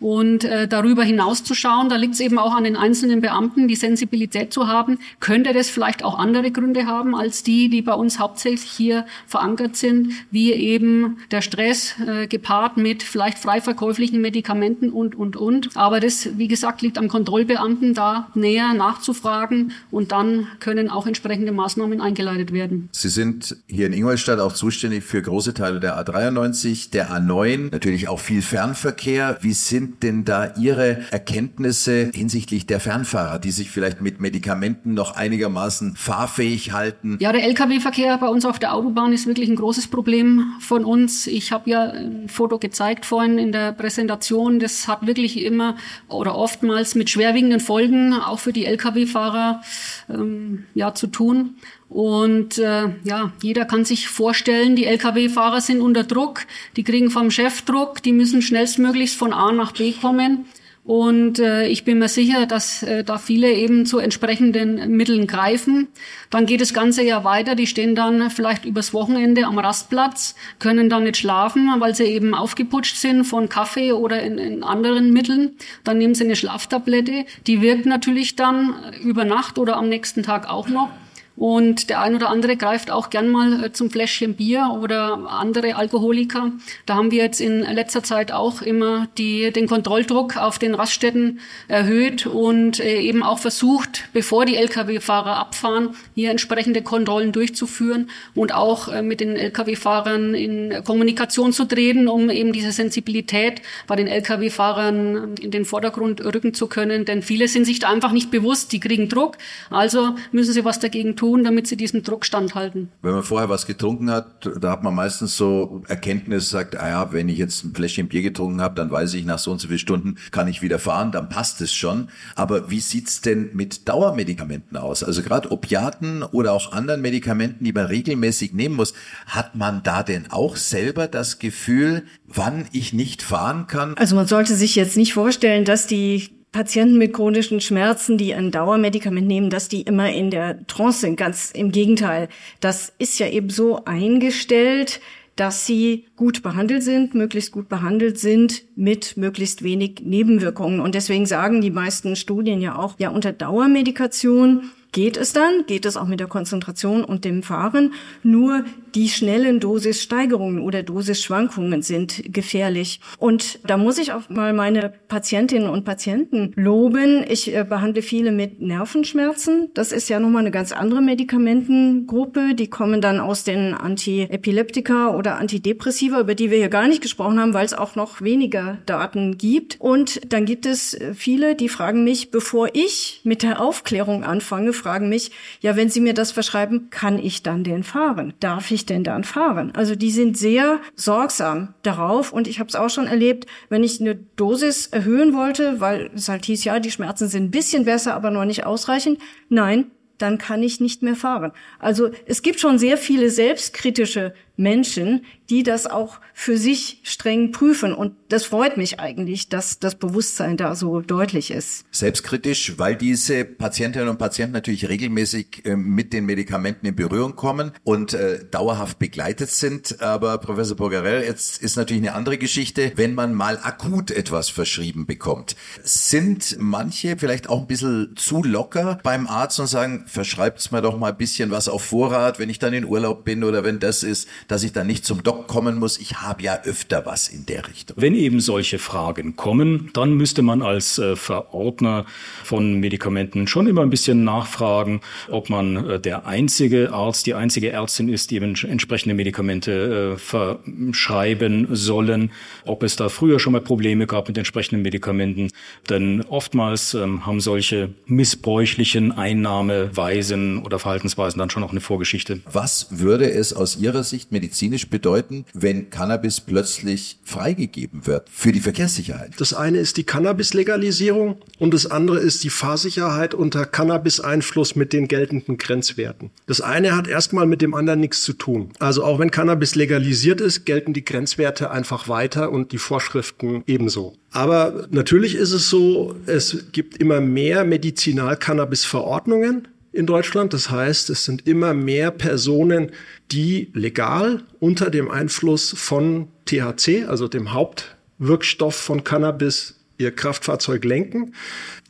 Und 0.00 0.44
äh, 0.44 0.68
darüber 0.68 1.02
hinaus 1.02 1.44
zu 1.44 1.54
schauen, 1.54 1.88
da 1.88 1.96
liegt 1.96 2.14
es 2.14 2.20
eben 2.20 2.38
auch 2.38 2.54
an 2.54 2.64
den 2.64 2.76
einzelnen 2.76 3.20
Beamten, 3.20 3.68
die 3.68 3.74
Sensibilität 3.74 4.52
zu 4.52 4.68
haben. 4.68 4.98
Könnte 5.20 5.52
das 5.52 5.70
vielleicht 5.70 6.04
auch 6.04 6.18
andere 6.18 6.50
Gründe 6.50 6.86
haben 6.86 7.14
als 7.14 7.42
die, 7.42 7.68
die 7.68 7.80
bei 7.80 7.94
uns 7.94 8.18
hauptsächlich 8.18 8.70
hier 8.70 9.06
verankert 9.26 9.76
sind, 9.76 10.12
wie 10.30 10.52
eben 10.52 11.18
der 11.30 11.40
Stress 11.40 11.94
äh, 12.06 12.26
gepaart 12.26 12.76
mit 12.76 13.02
vielleicht 13.02 13.38
frei 13.38 13.60
verkäuflichen 13.60 14.20
Medikamenten 14.20 14.90
und, 14.90 15.14
und, 15.14 15.36
und. 15.36 15.70
Aber 15.74 16.00
das, 16.00 16.36
wie 16.36 16.48
gesagt, 16.48 16.82
liegt 16.82 16.98
am 16.98 17.08
Kontrollbeamten, 17.08 17.94
da 17.94 18.28
näher 18.34 18.74
nachzufragen 18.74 19.72
und 19.90 20.12
dann 20.12 20.48
können 20.60 20.90
auch 20.90 21.06
entsprechende 21.06 21.52
Maßnahmen 21.52 22.00
eingeleitet 22.00 22.52
werden. 22.52 22.88
Sie 22.92 23.08
sind 23.08 23.56
hier 23.68 23.86
in 23.86 23.92
Ingolstadt 23.92 24.40
auch 24.40 24.52
zuständig 24.52 25.04
für 25.04 25.22
große 25.22 25.54
Teile 25.54 25.80
der 25.80 25.98
A93, 25.98 26.73
der 26.74 27.10
A9, 27.10 27.70
natürlich 27.72 28.08
auch 28.08 28.20
viel 28.20 28.42
Fernverkehr. 28.42 29.38
Wie 29.40 29.52
sind 29.52 30.02
denn 30.02 30.24
da 30.24 30.54
Ihre 30.56 31.10
Erkenntnisse 31.10 32.10
hinsichtlich 32.14 32.66
der 32.66 32.80
Fernfahrer, 32.80 33.38
die 33.38 33.50
sich 33.50 33.70
vielleicht 33.70 34.00
mit 34.00 34.20
Medikamenten 34.20 34.94
noch 34.94 35.16
einigermaßen 35.16 35.96
fahrfähig 35.96 36.72
halten? 36.72 37.18
Ja, 37.20 37.32
der 37.32 37.44
Lkw-Verkehr 37.44 38.18
bei 38.18 38.28
uns 38.28 38.44
auf 38.44 38.58
der 38.58 38.74
Autobahn 38.74 39.12
ist 39.12 39.26
wirklich 39.26 39.48
ein 39.48 39.56
großes 39.56 39.88
Problem 39.88 40.54
von 40.60 40.84
uns. 40.84 41.26
Ich 41.26 41.52
habe 41.52 41.70
ja 41.70 41.90
ein 41.90 42.28
Foto 42.28 42.58
gezeigt 42.58 43.06
vorhin 43.06 43.38
in 43.38 43.52
der 43.52 43.72
Präsentation. 43.72 44.58
Das 44.58 44.88
hat 44.88 45.06
wirklich 45.06 45.42
immer 45.42 45.76
oder 46.08 46.36
oftmals 46.36 46.94
mit 46.94 47.10
schwerwiegenden 47.10 47.60
Folgen 47.60 48.14
auch 48.14 48.38
für 48.38 48.52
die 48.52 48.66
Lkw-Fahrer 48.66 49.62
ähm, 50.08 50.64
ja 50.74 50.94
zu 50.94 51.06
tun. 51.06 51.56
Und 51.94 52.58
äh, 52.58 52.88
ja, 53.04 53.30
jeder 53.40 53.66
kann 53.66 53.84
sich 53.84 54.08
vorstellen, 54.08 54.74
die 54.74 54.84
Lkw-Fahrer 54.84 55.60
sind 55.60 55.80
unter 55.80 56.02
Druck, 56.02 56.40
die 56.76 56.82
kriegen 56.82 57.08
vom 57.08 57.30
Chef 57.30 57.62
Druck, 57.62 58.02
die 58.02 58.10
müssen 58.10 58.42
schnellstmöglichst 58.42 59.16
von 59.16 59.32
A 59.32 59.52
nach 59.52 59.70
B 59.70 59.92
kommen. 59.92 60.46
Und 60.82 61.38
äh, 61.38 61.68
ich 61.68 61.84
bin 61.84 62.00
mir 62.00 62.08
sicher, 62.08 62.46
dass 62.46 62.82
äh, 62.82 63.04
da 63.04 63.16
viele 63.18 63.52
eben 63.52 63.86
zu 63.86 63.98
entsprechenden 63.98 64.96
Mitteln 64.96 65.28
greifen. 65.28 65.86
Dann 66.30 66.46
geht 66.46 66.60
das 66.60 66.74
Ganze 66.74 67.04
ja 67.04 67.22
weiter. 67.22 67.54
Die 67.54 67.68
stehen 67.68 67.94
dann 67.94 68.28
vielleicht 68.28 68.64
übers 68.64 68.92
Wochenende 68.92 69.46
am 69.46 69.60
Rastplatz, 69.60 70.34
können 70.58 70.90
dann 70.90 71.04
nicht 71.04 71.18
schlafen, 71.18 71.70
weil 71.78 71.94
sie 71.94 72.06
eben 72.06 72.34
aufgeputscht 72.34 72.96
sind 72.96 73.22
von 73.22 73.48
Kaffee 73.48 73.92
oder 73.92 74.20
in, 74.20 74.38
in 74.38 74.64
anderen 74.64 75.12
Mitteln. 75.12 75.52
Dann 75.84 75.98
nehmen 75.98 76.16
sie 76.16 76.24
eine 76.24 76.34
Schlaftablette. 76.34 77.24
Die 77.46 77.62
wirkt 77.62 77.86
natürlich 77.86 78.34
dann 78.34 78.74
über 79.00 79.24
Nacht 79.24 79.58
oder 79.58 79.76
am 79.76 79.88
nächsten 79.88 80.24
Tag 80.24 80.50
auch 80.50 80.66
noch. 80.68 80.90
Und 81.36 81.90
der 81.90 82.00
ein 82.00 82.14
oder 82.14 82.30
andere 82.30 82.56
greift 82.56 82.92
auch 82.92 83.10
gern 83.10 83.28
mal 83.28 83.64
äh, 83.64 83.72
zum 83.72 83.90
Fläschchen 83.90 84.34
Bier 84.34 84.78
oder 84.80 85.28
andere 85.28 85.74
Alkoholiker. 85.74 86.52
Da 86.86 86.94
haben 86.94 87.10
wir 87.10 87.24
jetzt 87.24 87.40
in 87.40 87.60
letzter 87.62 88.04
Zeit 88.04 88.30
auch 88.30 88.62
immer 88.62 89.08
die, 89.18 89.50
den 89.50 89.66
Kontrolldruck 89.66 90.36
auf 90.36 90.60
den 90.60 90.74
Raststätten 90.76 91.40
erhöht 91.66 92.26
und 92.26 92.78
äh, 92.78 93.00
eben 93.00 93.24
auch 93.24 93.40
versucht, 93.40 94.04
bevor 94.12 94.46
die 94.46 94.54
Lkw-Fahrer 94.54 95.36
abfahren, 95.36 95.96
hier 96.14 96.30
entsprechende 96.30 96.82
Kontrollen 96.82 97.32
durchzuführen 97.32 98.10
und 98.36 98.54
auch 98.54 98.86
äh, 98.86 99.02
mit 99.02 99.18
den 99.18 99.34
Lkw-Fahrern 99.34 100.34
in 100.34 100.84
Kommunikation 100.84 101.52
zu 101.52 101.64
treten, 101.64 102.06
um 102.06 102.30
eben 102.30 102.52
diese 102.52 102.70
Sensibilität 102.70 103.60
bei 103.88 103.96
den 103.96 104.06
Lkw-Fahrern 104.06 105.34
in 105.40 105.50
den 105.50 105.64
Vordergrund 105.64 106.24
rücken 106.24 106.54
zu 106.54 106.68
können. 106.68 107.04
Denn 107.04 107.22
viele 107.22 107.48
sind 107.48 107.64
sich 107.64 107.80
da 107.80 107.90
einfach 107.90 108.12
nicht 108.12 108.30
bewusst, 108.30 108.70
die 108.70 108.78
kriegen 108.78 109.08
Druck, 109.08 109.36
also 109.68 110.14
müssen 110.30 110.52
sie 110.52 110.64
was 110.64 110.78
dagegen 110.78 111.16
tun 111.16 111.23
tun, 111.24 111.42
damit 111.42 111.66
sie 111.66 111.76
diesem 111.76 112.02
Druck 112.02 112.26
standhalten. 112.26 112.90
Wenn 113.00 113.12
man 113.12 113.22
vorher 113.22 113.48
was 113.48 113.66
getrunken 113.66 114.10
hat, 114.10 114.50
da 114.60 114.70
hat 114.70 114.82
man 114.82 114.94
meistens 114.94 115.38
so 115.38 115.82
Erkenntnis, 115.88 116.50
sagt, 116.50 116.76
ah 116.76 116.88
ja, 116.88 117.12
wenn 117.12 117.30
ich 117.30 117.38
jetzt 117.38 117.64
ein 117.64 117.74
Fläschchen 117.74 118.08
Bier 118.08 118.20
getrunken 118.20 118.60
habe, 118.60 118.74
dann 118.74 118.90
weiß 118.90 119.14
ich, 119.14 119.24
nach 119.24 119.38
so 119.38 119.50
und 119.50 119.58
so 119.58 119.68
vielen 119.68 119.78
Stunden 119.78 120.16
kann 120.32 120.48
ich 120.48 120.60
wieder 120.60 120.78
fahren, 120.78 121.12
dann 121.12 121.30
passt 121.30 121.62
es 121.62 121.72
schon. 121.72 122.08
Aber 122.34 122.70
wie 122.70 122.80
sieht's 122.80 123.22
denn 123.22 123.50
mit 123.54 123.88
Dauermedikamenten 123.88 124.76
aus? 124.76 125.02
Also 125.02 125.22
gerade 125.22 125.50
Opiaten 125.50 126.22
oder 126.22 126.52
auch 126.52 126.72
anderen 126.72 127.00
Medikamenten, 127.00 127.64
die 127.64 127.72
man 127.72 127.86
regelmäßig 127.86 128.52
nehmen 128.52 128.76
muss, 128.76 128.92
hat 129.26 129.54
man 129.54 129.82
da 129.82 130.02
denn 130.02 130.26
auch 130.30 130.56
selber 130.56 131.08
das 131.08 131.38
Gefühl, 131.38 132.04
wann 132.26 132.66
ich 132.72 132.92
nicht 132.92 133.22
fahren 133.22 133.66
kann? 133.66 133.94
Also 133.96 134.14
man 134.14 134.26
sollte 134.26 134.54
sich 134.54 134.74
jetzt 134.74 134.98
nicht 134.98 135.14
vorstellen, 135.14 135.64
dass 135.64 135.86
die 135.86 136.43
Patienten 136.54 136.98
mit 136.98 137.12
chronischen 137.12 137.60
Schmerzen, 137.60 138.16
die 138.16 138.32
ein 138.32 138.52
Dauermedikament 138.52 139.26
nehmen, 139.26 139.50
dass 139.50 139.68
die 139.68 139.82
immer 139.82 140.12
in 140.12 140.30
der 140.30 140.64
Trance 140.68 141.00
sind. 141.00 141.16
Ganz 141.16 141.50
im 141.50 141.72
Gegenteil. 141.72 142.28
Das 142.60 142.92
ist 142.98 143.18
ja 143.18 143.28
eben 143.28 143.50
so 143.50 143.84
eingestellt, 143.86 145.00
dass 145.34 145.66
sie 145.66 146.06
gut 146.14 146.44
behandelt 146.44 146.84
sind, 146.84 147.16
möglichst 147.16 147.50
gut 147.50 147.68
behandelt 147.68 148.20
sind 148.20 148.66
mit 148.76 149.16
möglichst 149.16 149.64
wenig 149.64 150.02
Nebenwirkungen. 150.04 150.78
Und 150.78 150.94
deswegen 150.94 151.26
sagen 151.26 151.60
die 151.60 151.72
meisten 151.72 152.14
Studien 152.14 152.60
ja 152.60 152.78
auch, 152.78 152.94
ja, 153.00 153.10
unter 153.10 153.32
Dauermedikation 153.32 154.70
geht 154.92 155.16
es 155.16 155.32
dann, 155.32 155.66
geht 155.66 155.86
es 155.86 155.96
auch 155.96 156.06
mit 156.06 156.20
der 156.20 156.28
Konzentration 156.28 157.02
und 157.04 157.24
dem 157.24 157.42
Fahren. 157.42 157.94
Nur 158.22 158.64
die 158.94 159.08
schnellen 159.08 159.60
Dosissteigerungen 159.60 160.60
oder 160.60 160.82
Dosisschwankungen 160.82 161.82
sind 161.82 162.32
gefährlich. 162.32 163.00
Und 163.18 163.58
da 163.66 163.76
muss 163.76 163.98
ich 163.98 164.12
auch 164.12 164.28
mal 164.28 164.52
meine 164.52 164.92
Patientinnen 165.08 165.68
und 165.68 165.84
Patienten 165.84 166.52
loben. 166.54 167.24
Ich 167.28 167.54
äh, 167.54 167.64
behandle 167.64 168.02
viele 168.02 168.30
mit 168.30 168.60
Nervenschmerzen. 168.60 169.70
Das 169.74 169.92
ist 169.92 170.08
ja 170.08 170.20
nochmal 170.20 170.42
eine 170.42 170.50
ganz 170.50 170.72
andere 170.72 171.02
Medikamentengruppe. 171.02 172.54
Die 172.54 172.68
kommen 172.68 173.00
dann 173.00 173.20
aus 173.20 173.44
den 173.44 173.74
Antiepileptika 173.74 175.14
oder 175.16 175.38
Antidepressiva, 175.38 176.20
über 176.20 176.34
die 176.34 176.50
wir 176.50 176.58
hier 176.58 176.68
gar 176.68 176.86
nicht 176.86 177.02
gesprochen 177.02 177.40
haben, 177.40 177.54
weil 177.54 177.66
es 177.66 177.74
auch 177.74 177.96
noch 177.96 178.20
weniger 178.20 178.78
Daten 178.86 179.38
gibt. 179.38 179.76
Und 179.80 180.32
dann 180.32 180.44
gibt 180.44 180.66
es 180.66 180.94
äh, 180.94 181.14
viele, 181.14 181.56
die 181.56 181.68
fragen 181.68 182.04
mich, 182.04 182.30
bevor 182.30 182.68
ich 182.72 183.20
mit 183.24 183.42
der 183.42 183.60
Aufklärung 183.60 184.22
anfange, 184.22 184.72
fragen 184.72 185.08
mich, 185.08 185.32
ja, 185.60 185.76
wenn 185.76 185.88
Sie 185.88 186.00
mir 186.00 186.14
das 186.14 186.30
verschreiben, 186.30 186.88
kann 186.90 187.18
ich 187.18 187.42
dann 187.42 187.64
den 187.64 187.82
fahren? 187.82 188.34
Darf 188.40 188.70
ich 188.70 188.83
denn 188.86 189.04
dann 189.04 189.24
fahren? 189.24 189.72
Also 189.74 189.94
die 189.94 190.10
sind 190.10 190.36
sehr 190.36 190.80
sorgsam 190.94 191.74
darauf 191.82 192.32
und 192.32 192.48
ich 192.48 192.58
habe 192.58 192.68
es 192.68 192.76
auch 192.76 192.90
schon 192.90 193.06
erlebt, 193.06 193.46
wenn 193.68 193.84
ich 193.84 194.00
eine 194.00 194.14
Dosis 194.14 194.86
erhöhen 194.86 195.34
wollte, 195.34 195.80
weil 195.80 196.10
es 196.14 196.28
halt 196.28 196.44
hieß, 196.44 196.64
ja, 196.64 196.80
die 196.80 196.90
Schmerzen 196.90 197.28
sind 197.28 197.44
ein 197.44 197.50
bisschen 197.50 197.84
besser, 197.84 198.14
aber 198.14 198.30
noch 198.30 198.44
nicht 198.44 198.66
ausreichend. 198.66 199.18
Nein, 199.48 199.90
dann 200.18 200.38
kann 200.38 200.62
ich 200.62 200.80
nicht 200.80 201.02
mehr 201.02 201.16
fahren. 201.16 201.52
Also 201.78 202.10
es 202.26 202.42
gibt 202.42 202.60
schon 202.60 202.78
sehr 202.78 202.96
viele 202.96 203.30
selbstkritische 203.30 204.34
Menschen, 204.56 205.24
die 205.50 205.62
das 205.62 205.86
auch 205.86 206.20
für 206.32 206.56
sich 206.56 207.00
streng 207.02 207.52
prüfen. 207.52 207.92
Und 207.92 208.14
das 208.28 208.44
freut 208.44 208.76
mich 208.76 209.00
eigentlich, 209.00 209.48
dass 209.48 209.78
das 209.78 209.94
Bewusstsein 209.94 210.56
da 210.56 210.74
so 210.74 211.00
deutlich 211.00 211.50
ist. 211.50 211.84
Selbstkritisch, 211.90 212.78
weil 212.78 212.96
diese 212.96 213.44
Patientinnen 213.44 214.08
und 214.08 214.18
Patienten 214.18 214.52
natürlich 214.52 214.88
regelmäßig 214.88 215.64
äh, 215.64 215.76
mit 215.76 216.12
den 216.12 216.26
Medikamenten 216.26 216.86
in 216.86 216.96
Berührung 216.96 217.36
kommen 217.36 217.72
und 217.82 218.14
äh, 218.14 218.44
dauerhaft 218.50 218.98
begleitet 218.98 219.50
sind. 219.50 220.00
Aber 220.00 220.38
Professor 220.38 220.76
Bogarell, 220.76 221.22
jetzt 221.22 221.62
ist 221.62 221.76
natürlich 221.76 222.02
eine 222.02 222.14
andere 222.14 222.38
Geschichte, 222.38 222.92
wenn 222.96 223.14
man 223.14 223.34
mal 223.34 223.58
akut 223.62 224.10
etwas 224.10 224.48
verschrieben 224.48 225.06
bekommt. 225.06 225.56
Sind 225.82 226.56
manche 226.58 227.16
vielleicht 227.18 227.48
auch 227.48 227.60
ein 227.60 227.66
bisschen 227.66 228.14
zu 228.16 228.42
locker 228.42 228.98
beim 229.02 229.26
Arzt 229.26 229.60
und 229.60 229.66
sagen, 229.66 230.04
verschreibt's 230.06 230.70
mir 230.70 230.82
doch 230.82 230.98
mal 230.98 231.10
ein 231.10 231.16
bisschen 231.16 231.50
was 231.50 231.68
auf 231.68 231.84
Vorrat, 231.84 232.38
wenn 232.38 232.48
ich 232.48 232.58
dann 232.58 232.72
in 232.72 232.84
Urlaub 232.84 233.24
bin 233.24 233.44
oder 233.44 233.64
wenn 233.64 233.78
das 233.78 234.02
ist, 234.02 234.28
dass 234.48 234.62
ich 234.62 234.72
dann 234.72 234.86
nicht 234.86 235.04
zum 235.04 235.22
Doc 235.22 235.46
kommen 235.46 235.78
muss? 235.78 235.98
Ich 235.98 236.20
habe 236.20 236.42
ja 236.42 236.62
öfter 236.64 237.06
was 237.06 237.28
in 237.28 237.46
der 237.46 237.66
Richtung. 237.68 237.96
Wenn 237.98 238.14
eben 238.14 238.40
solche 238.40 238.78
Fragen 238.78 239.36
kommen, 239.36 239.90
dann 239.92 240.14
müsste 240.14 240.42
man 240.42 240.62
als 240.62 240.98
äh, 240.98 241.16
Verordner 241.16 242.06
von 242.42 242.80
Medikamenten 242.80 243.46
schon 243.46 243.66
immer 243.66 243.82
ein 243.82 243.90
bisschen 243.90 244.24
nachfragen, 244.24 245.00
ob 245.30 245.50
man 245.50 245.88
äh, 245.88 246.00
der 246.00 246.26
einzige 246.26 246.92
Arzt, 246.92 247.26
die 247.26 247.34
einzige 247.34 247.70
Ärztin 247.70 248.08
ist, 248.08 248.30
die 248.30 248.36
eben 248.36 248.54
entsprechende 248.54 249.14
Medikamente 249.14 250.14
äh, 250.14 250.18
verschreiben 250.18 251.68
sollen, 251.70 252.30
ob 252.64 252.82
es 252.82 252.96
da 252.96 253.08
früher 253.08 253.38
schon 253.38 253.52
mal 253.52 253.60
Probleme 253.60 254.06
gab 254.06 254.28
mit 254.28 254.38
entsprechenden 254.38 254.82
Medikamenten. 254.82 255.50
Denn 255.88 256.22
oftmals 256.22 256.94
ähm, 256.94 257.26
haben 257.26 257.40
solche 257.40 257.90
missbräuchlichen 258.06 259.12
Einnahmeweisen 259.12 260.58
oder 260.62 260.78
Verhaltensweisen 260.78 261.38
dann 261.38 261.50
schon 261.50 261.62
auch 261.62 261.70
eine 261.70 261.80
Vorgeschichte. 261.80 262.40
Was 262.50 262.88
würde 262.90 263.30
es 263.30 263.52
aus 263.52 263.76
Ihrer 263.76 264.02
Sicht 264.02 264.32
medizinisch 264.34 264.90
bedeuten, 264.90 265.46
wenn 265.54 265.88
Cannabis 265.88 266.40
plötzlich 266.40 267.18
freigegeben 267.24 268.06
wird 268.06 268.28
für 268.28 268.52
die 268.52 268.60
Verkehrssicherheit? 268.60 269.32
Das 269.38 269.54
eine 269.54 269.78
ist 269.78 269.96
die 269.96 270.04
Cannabis-Legalisierung 270.04 271.36
und 271.58 271.72
das 271.72 271.86
andere 271.86 272.18
ist 272.18 272.44
die 272.44 272.50
Fahrsicherheit 272.50 273.32
unter 273.32 273.64
Cannabis-Einfluss 273.64 274.76
mit 274.76 274.92
den 274.92 275.08
geltenden 275.08 275.56
Grenzwerten. 275.56 276.30
Das 276.46 276.60
eine 276.60 276.96
hat 276.96 277.08
erstmal 277.08 277.46
mit 277.46 277.62
dem 277.62 277.74
anderen 277.74 278.00
nichts 278.00 278.22
zu 278.22 278.34
tun. 278.34 278.70
Also 278.80 279.04
auch 279.04 279.18
wenn 279.18 279.30
Cannabis 279.30 279.76
legalisiert 279.76 280.40
ist, 280.40 280.66
gelten 280.66 280.92
die 280.92 281.04
Grenzwerte 281.04 281.70
einfach 281.70 282.08
weiter 282.08 282.50
und 282.50 282.72
die 282.72 282.78
Vorschriften 282.78 283.62
ebenso. 283.66 284.16
Aber 284.34 284.88
natürlich 284.90 285.36
ist 285.36 285.52
es 285.52 285.70
so, 285.70 286.16
es 286.26 286.72
gibt 286.72 286.96
immer 286.96 287.20
mehr 287.20 287.64
Medizinal-Cannabis-Verordnungen 287.64 289.68
in 289.94 290.06
Deutschland. 290.06 290.52
Das 290.52 290.70
heißt, 290.70 291.08
es 291.10 291.24
sind 291.24 291.46
immer 291.46 291.72
mehr 291.72 292.10
Personen, 292.10 292.90
die 293.30 293.70
legal 293.72 294.42
unter 294.60 294.90
dem 294.90 295.10
Einfluss 295.10 295.74
von 295.76 296.28
THC, 296.46 297.04
also 297.06 297.28
dem 297.28 297.52
Hauptwirkstoff 297.52 298.74
von 298.74 299.04
Cannabis, 299.04 299.76
ihr 299.96 300.10
Kraftfahrzeug 300.10 300.84
lenken. 300.84 301.34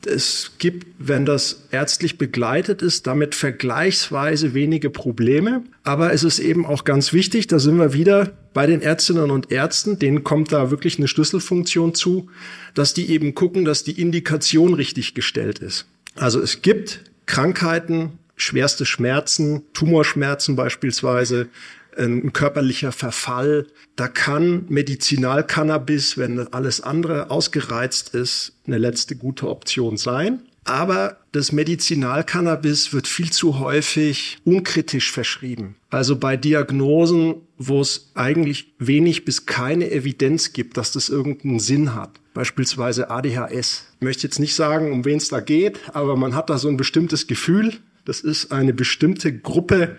Es 0.06 0.52
gibt, 0.58 0.86
wenn 0.98 1.24
das 1.24 1.66
ärztlich 1.70 2.18
begleitet 2.18 2.82
ist, 2.82 3.06
damit 3.06 3.34
vergleichsweise 3.34 4.52
wenige 4.52 4.90
Probleme. 4.90 5.62
Aber 5.82 6.12
es 6.12 6.22
ist 6.22 6.38
eben 6.38 6.66
auch 6.66 6.84
ganz 6.84 7.14
wichtig, 7.14 7.46
da 7.46 7.58
sind 7.58 7.78
wir 7.78 7.94
wieder 7.94 8.32
bei 8.52 8.66
den 8.66 8.82
Ärztinnen 8.82 9.30
und 9.30 9.50
Ärzten, 9.50 9.98
denen 9.98 10.22
kommt 10.22 10.52
da 10.52 10.70
wirklich 10.70 10.98
eine 10.98 11.08
Schlüsselfunktion 11.08 11.94
zu, 11.94 12.28
dass 12.74 12.92
die 12.92 13.10
eben 13.10 13.34
gucken, 13.34 13.64
dass 13.64 13.82
die 13.82 13.98
Indikation 13.98 14.74
richtig 14.74 15.14
gestellt 15.14 15.60
ist. 15.60 15.86
Also 16.16 16.40
es 16.40 16.60
gibt 16.60 17.00
Krankheiten, 17.26 18.18
schwerste 18.36 18.86
Schmerzen, 18.86 19.62
Tumorschmerzen 19.72 20.56
beispielsweise, 20.56 21.48
ein 21.96 22.32
körperlicher 22.32 22.92
Verfall. 22.92 23.66
Da 23.96 24.08
kann 24.08 24.66
Medizinalcannabis, 24.68 26.18
wenn 26.18 26.52
alles 26.52 26.80
andere 26.80 27.30
ausgereizt 27.30 28.14
ist, 28.14 28.52
eine 28.66 28.78
letzte 28.78 29.16
gute 29.16 29.48
Option 29.48 29.96
sein. 29.96 30.42
Aber 30.64 31.18
das 31.32 31.52
Medizinalcannabis 31.52 32.92
wird 32.92 33.06
viel 33.06 33.30
zu 33.30 33.58
häufig 33.58 34.38
unkritisch 34.44 35.12
verschrieben. 35.12 35.76
Also 35.90 36.16
bei 36.16 36.36
Diagnosen, 36.36 37.36
wo 37.58 37.80
es 37.82 38.10
eigentlich 38.14 38.74
wenig 38.78 39.26
bis 39.26 39.44
keine 39.44 39.90
Evidenz 39.90 40.54
gibt, 40.54 40.78
dass 40.78 40.90
das 40.90 41.10
irgendeinen 41.10 41.60
Sinn 41.60 41.94
hat. 41.94 42.18
Beispielsweise 42.34 43.10
ADHS. 43.10 43.86
Ich 43.96 44.02
möchte 44.02 44.24
jetzt 44.24 44.40
nicht 44.40 44.54
sagen, 44.54 44.92
um 44.92 45.04
wen 45.04 45.18
es 45.18 45.28
da 45.28 45.40
geht, 45.40 45.78
aber 45.94 46.16
man 46.16 46.34
hat 46.34 46.50
da 46.50 46.58
so 46.58 46.68
ein 46.68 46.76
bestimmtes 46.76 47.26
Gefühl. 47.26 47.74
Das 48.04 48.20
ist 48.20 48.52
eine 48.52 48.74
bestimmte 48.74 49.32
Gruppe, 49.32 49.96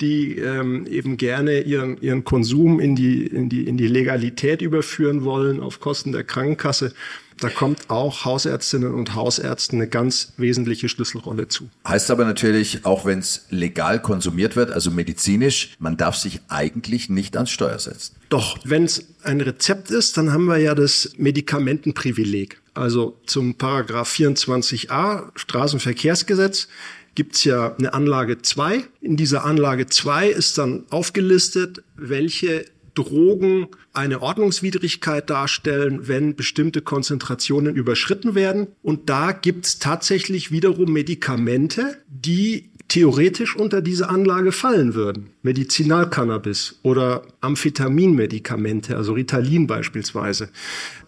die 0.00 0.38
ähm, 0.38 0.86
eben 0.86 1.16
gerne 1.16 1.60
ihren, 1.60 2.00
ihren 2.00 2.24
Konsum 2.24 2.80
in 2.80 2.94
die, 2.96 3.26
in, 3.26 3.48
die, 3.48 3.66
in 3.66 3.76
die 3.76 3.88
Legalität 3.88 4.62
überführen 4.62 5.24
wollen 5.24 5.60
auf 5.60 5.80
Kosten 5.80 6.12
der 6.12 6.24
Krankenkasse. 6.24 6.92
Da 7.40 7.48
kommt 7.50 7.88
auch 7.88 8.24
Hausärztinnen 8.24 8.92
und 8.92 9.14
Hausärzten 9.14 9.78
eine 9.78 9.88
ganz 9.88 10.32
wesentliche 10.36 10.88
Schlüsselrolle 10.88 11.46
zu. 11.46 11.68
Heißt 11.86 12.10
aber 12.10 12.24
natürlich, 12.24 12.84
auch 12.84 13.04
wenn 13.04 13.20
es 13.20 13.46
legal 13.50 14.02
konsumiert 14.02 14.56
wird, 14.56 14.72
also 14.72 14.90
medizinisch, 14.90 15.76
man 15.78 15.96
darf 15.96 16.16
sich 16.16 16.40
eigentlich 16.48 17.08
nicht 17.08 17.36
ans 17.36 17.50
Steuer 17.50 17.78
setzen. 17.78 18.16
Doch, 18.28 18.58
wenn 18.64 18.84
es 18.84 19.06
ein 19.22 19.40
Rezept 19.40 19.90
ist, 19.90 20.16
dann 20.16 20.32
haben 20.32 20.46
wir 20.46 20.58
ja 20.58 20.74
das 20.74 21.12
Medikamentenprivileg. 21.16 22.60
Also 22.74 23.18
zum 23.26 23.54
Paragraph 23.54 24.12
24a 24.12 25.30
Straßenverkehrsgesetz 25.34 26.68
gibt's 27.18 27.42
ja 27.42 27.74
eine 27.76 27.94
Anlage 27.94 28.42
2. 28.42 28.84
In 29.00 29.16
dieser 29.16 29.44
Anlage 29.44 29.86
2 29.86 30.28
ist 30.28 30.56
dann 30.56 30.84
aufgelistet, 30.90 31.82
welche 31.96 32.64
Drogen 32.94 33.66
eine 33.92 34.22
Ordnungswidrigkeit 34.22 35.28
darstellen, 35.28 36.06
wenn 36.06 36.36
bestimmte 36.36 36.80
Konzentrationen 36.80 37.74
überschritten 37.74 38.36
werden. 38.36 38.68
Und 38.82 39.10
da 39.10 39.32
gibt's 39.32 39.80
tatsächlich 39.80 40.52
wiederum 40.52 40.92
Medikamente, 40.92 41.98
die 42.08 42.70
theoretisch 42.86 43.56
unter 43.56 43.82
diese 43.82 44.08
Anlage 44.08 44.52
fallen 44.52 44.94
würden. 44.94 45.30
Medizinalcannabis 45.42 46.78
oder 46.84 47.22
Amphetaminmedikamente, 47.40 48.96
also 48.96 49.14
Ritalin 49.14 49.66
beispielsweise. 49.66 50.50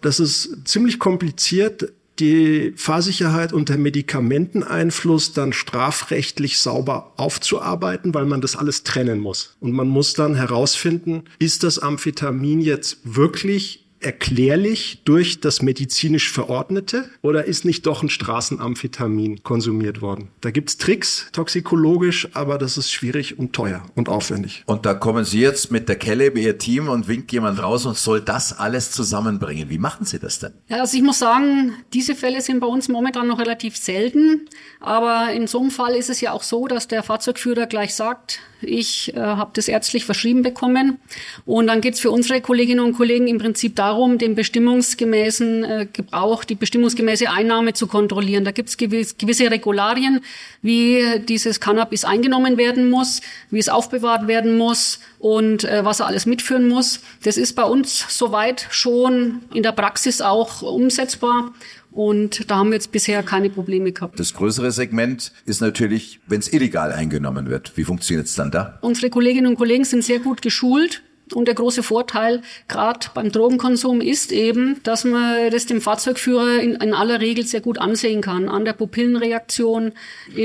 Das 0.01 0.19
ist 0.19 0.67
ziemlich 0.67 0.99
kompliziert 0.99 1.93
die 2.21 2.73
Fahrsicherheit 2.75 3.51
und 3.51 3.69
der 3.69 3.77
Medikamenteneinfluss 3.77 5.33
dann 5.33 5.51
strafrechtlich 5.51 6.59
sauber 6.59 7.13
aufzuarbeiten, 7.17 8.13
weil 8.13 8.25
man 8.25 8.39
das 8.39 8.55
alles 8.55 8.83
trennen 8.83 9.19
muss. 9.19 9.57
Und 9.59 9.73
man 9.73 9.87
muss 9.87 10.13
dann 10.13 10.35
herausfinden, 10.35 11.23
ist 11.39 11.63
das 11.63 11.79
Amphetamin 11.79 12.61
jetzt 12.61 12.99
wirklich 13.03 13.90
erklärlich 14.01 15.01
durch 15.05 15.39
das 15.39 15.61
medizinisch 15.61 16.31
Verordnete 16.31 17.09
oder 17.21 17.45
ist 17.45 17.65
nicht 17.65 17.85
doch 17.85 18.03
ein 18.03 18.09
Straßenamphetamin 18.09 19.43
konsumiert 19.43 20.01
worden? 20.01 20.29
Da 20.41 20.51
gibt's 20.51 20.77
Tricks 20.77 21.27
toxikologisch, 21.31 22.29
aber 22.33 22.57
das 22.57 22.77
ist 22.77 22.91
schwierig 22.91 23.39
und 23.39 23.53
teuer 23.53 23.83
und 23.95 24.09
aufwendig. 24.09 24.63
Und 24.65 24.85
da 24.85 24.93
kommen 24.93 25.25
Sie 25.25 25.39
jetzt 25.39 25.71
mit 25.71 25.89
der 25.89 25.95
Kelle, 25.95 26.31
Ihr 26.31 26.57
Team 26.57 26.89
und 26.89 27.07
winkt 27.07 27.31
jemand 27.31 27.61
raus 27.61 27.85
und 27.85 27.97
soll 27.97 28.21
das 28.21 28.57
alles 28.57 28.91
zusammenbringen. 28.91 29.69
Wie 29.69 29.77
machen 29.77 30.05
Sie 30.05 30.19
das 30.19 30.39
denn? 30.39 30.53
Ja, 30.67 30.81
also 30.81 30.97
ich 30.97 31.03
muss 31.03 31.19
sagen, 31.19 31.73
diese 31.93 32.15
Fälle 32.15 32.41
sind 32.41 32.59
bei 32.59 32.67
uns 32.67 32.87
momentan 32.87 33.27
noch 33.27 33.39
relativ 33.39 33.77
selten. 33.77 34.47
Aber 34.79 35.31
in 35.33 35.47
so 35.47 35.59
einem 35.59 35.71
Fall 35.71 35.95
ist 35.95 36.09
es 36.09 36.21
ja 36.21 36.31
auch 36.31 36.43
so, 36.43 36.67
dass 36.67 36.87
der 36.87 37.03
Fahrzeugführer 37.03 37.67
gleich 37.67 37.93
sagt, 37.95 38.39
ich 38.61 39.15
äh, 39.15 39.19
habe 39.19 39.51
das 39.53 39.67
ärztlich 39.67 40.05
verschrieben 40.05 40.41
bekommen. 40.41 40.99
Und 41.45 41.67
dann 41.67 41.81
geht 41.81 41.95
es 41.95 41.99
für 41.99 42.11
unsere 42.11 42.41
Kolleginnen 42.41 42.79
und 42.79 42.93
Kollegen 42.93 43.27
im 43.27 43.37
Prinzip 43.37 43.75
darum, 43.75 44.17
den 44.17 44.35
bestimmungsgemäßen 44.35 45.63
äh, 45.63 45.87
Gebrauch, 45.91 46.43
die 46.43 46.55
bestimmungsgemäße 46.55 47.29
Einnahme 47.29 47.73
zu 47.73 47.87
kontrollieren. 47.87 48.45
Da 48.45 48.51
gibt 48.51 48.69
es 48.69 48.77
gewiss, 48.77 49.17
gewisse 49.17 49.49
Regularien, 49.49 50.21
wie 50.61 51.19
dieses 51.27 51.59
Cannabis 51.59 52.05
eingenommen 52.05 52.57
werden 52.57 52.89
muss, 52.89 53.21
wie 53.49 53.59
es 53.59 53.69
aufbewahrt 53.69 54.27
werden 54.27 54.57
muss 54.57 54.99
und 55.19 55.63
äh, 55.63 55.85
was 55.85 55.99
er 55.99 56.07
alles 56.07 56.25
mitführen 56.25 56.67
muss. 56.67 57.01
Das 57.23 57.37
ist 57.37 57.53
bei 57.53 57.63
uns 57.63 58.05
soweit 58.09 58.67
schon 58.69 59.41
in 59.53 59.63
der 59.63 59.71
Praxis 59.71 60.21
auch 60.21 60.61
umsetzbar. 60.61 61.53
Und 61.91 62.49
da 62.49 62.57
haben 62.57 62.69
wir 62.69 62.75
jetzt 62.75 62.91
bisher 62.91 63.21
keine 63.21 63.49
Probleme 63.49 63.91
gehabt. 63.91 64.19
Das 64.19 64.33
größere 64.33 64.71
Segment 64.71 65.33
ist 65.45 65.61
natürlich, 65.61 66.19
wenn 66.27 66.39
es 66.39 66.51
illegal 66.51 66.93
eingenommen 66.93 67.49
wird. 67.49 67.73
Wie 67.75 67.83
funktioniert 67.83 68.27
es 68.27 68.35
dann 68.35 68.49
da? 68.49 68.79
Unsere 68.81 69.09
Kolleginnen 69.09 69.47
und 69.47 69.57
Kollegen 69.57 69.83
sind 69.83 70.03
sehr 70.03 70.19
gut 70.19 70.41
geschult. 70.41 71.01
Und 71.33 71.45
der 71.45 71.55
große 71.55 71.81
Vorteil 71.81 72.41
gerade 72.67 73.07
beim 73.13 73.31
Drogenkonsum 73.31 74.01
ist 74.01 74.31
eben, 74.31 74.81
dass 74.83 75.05
man 75.05 75.49
das 75.49 75.65
dem 75.65 75.79
Fahrzeugführer 75.79 76.59
in, 76.59 76.75
in, 76.75 76.93
aller 76.93 77.21
Regel 77.21 77.45
sehr 77.45 77.61
gut 77.61 77.77
ansehen 77.77 78.21
kann, 78.21 78.49
an 78.49 78.65
der 78.65 78.73
Pupillenreaktion 78.73 79.93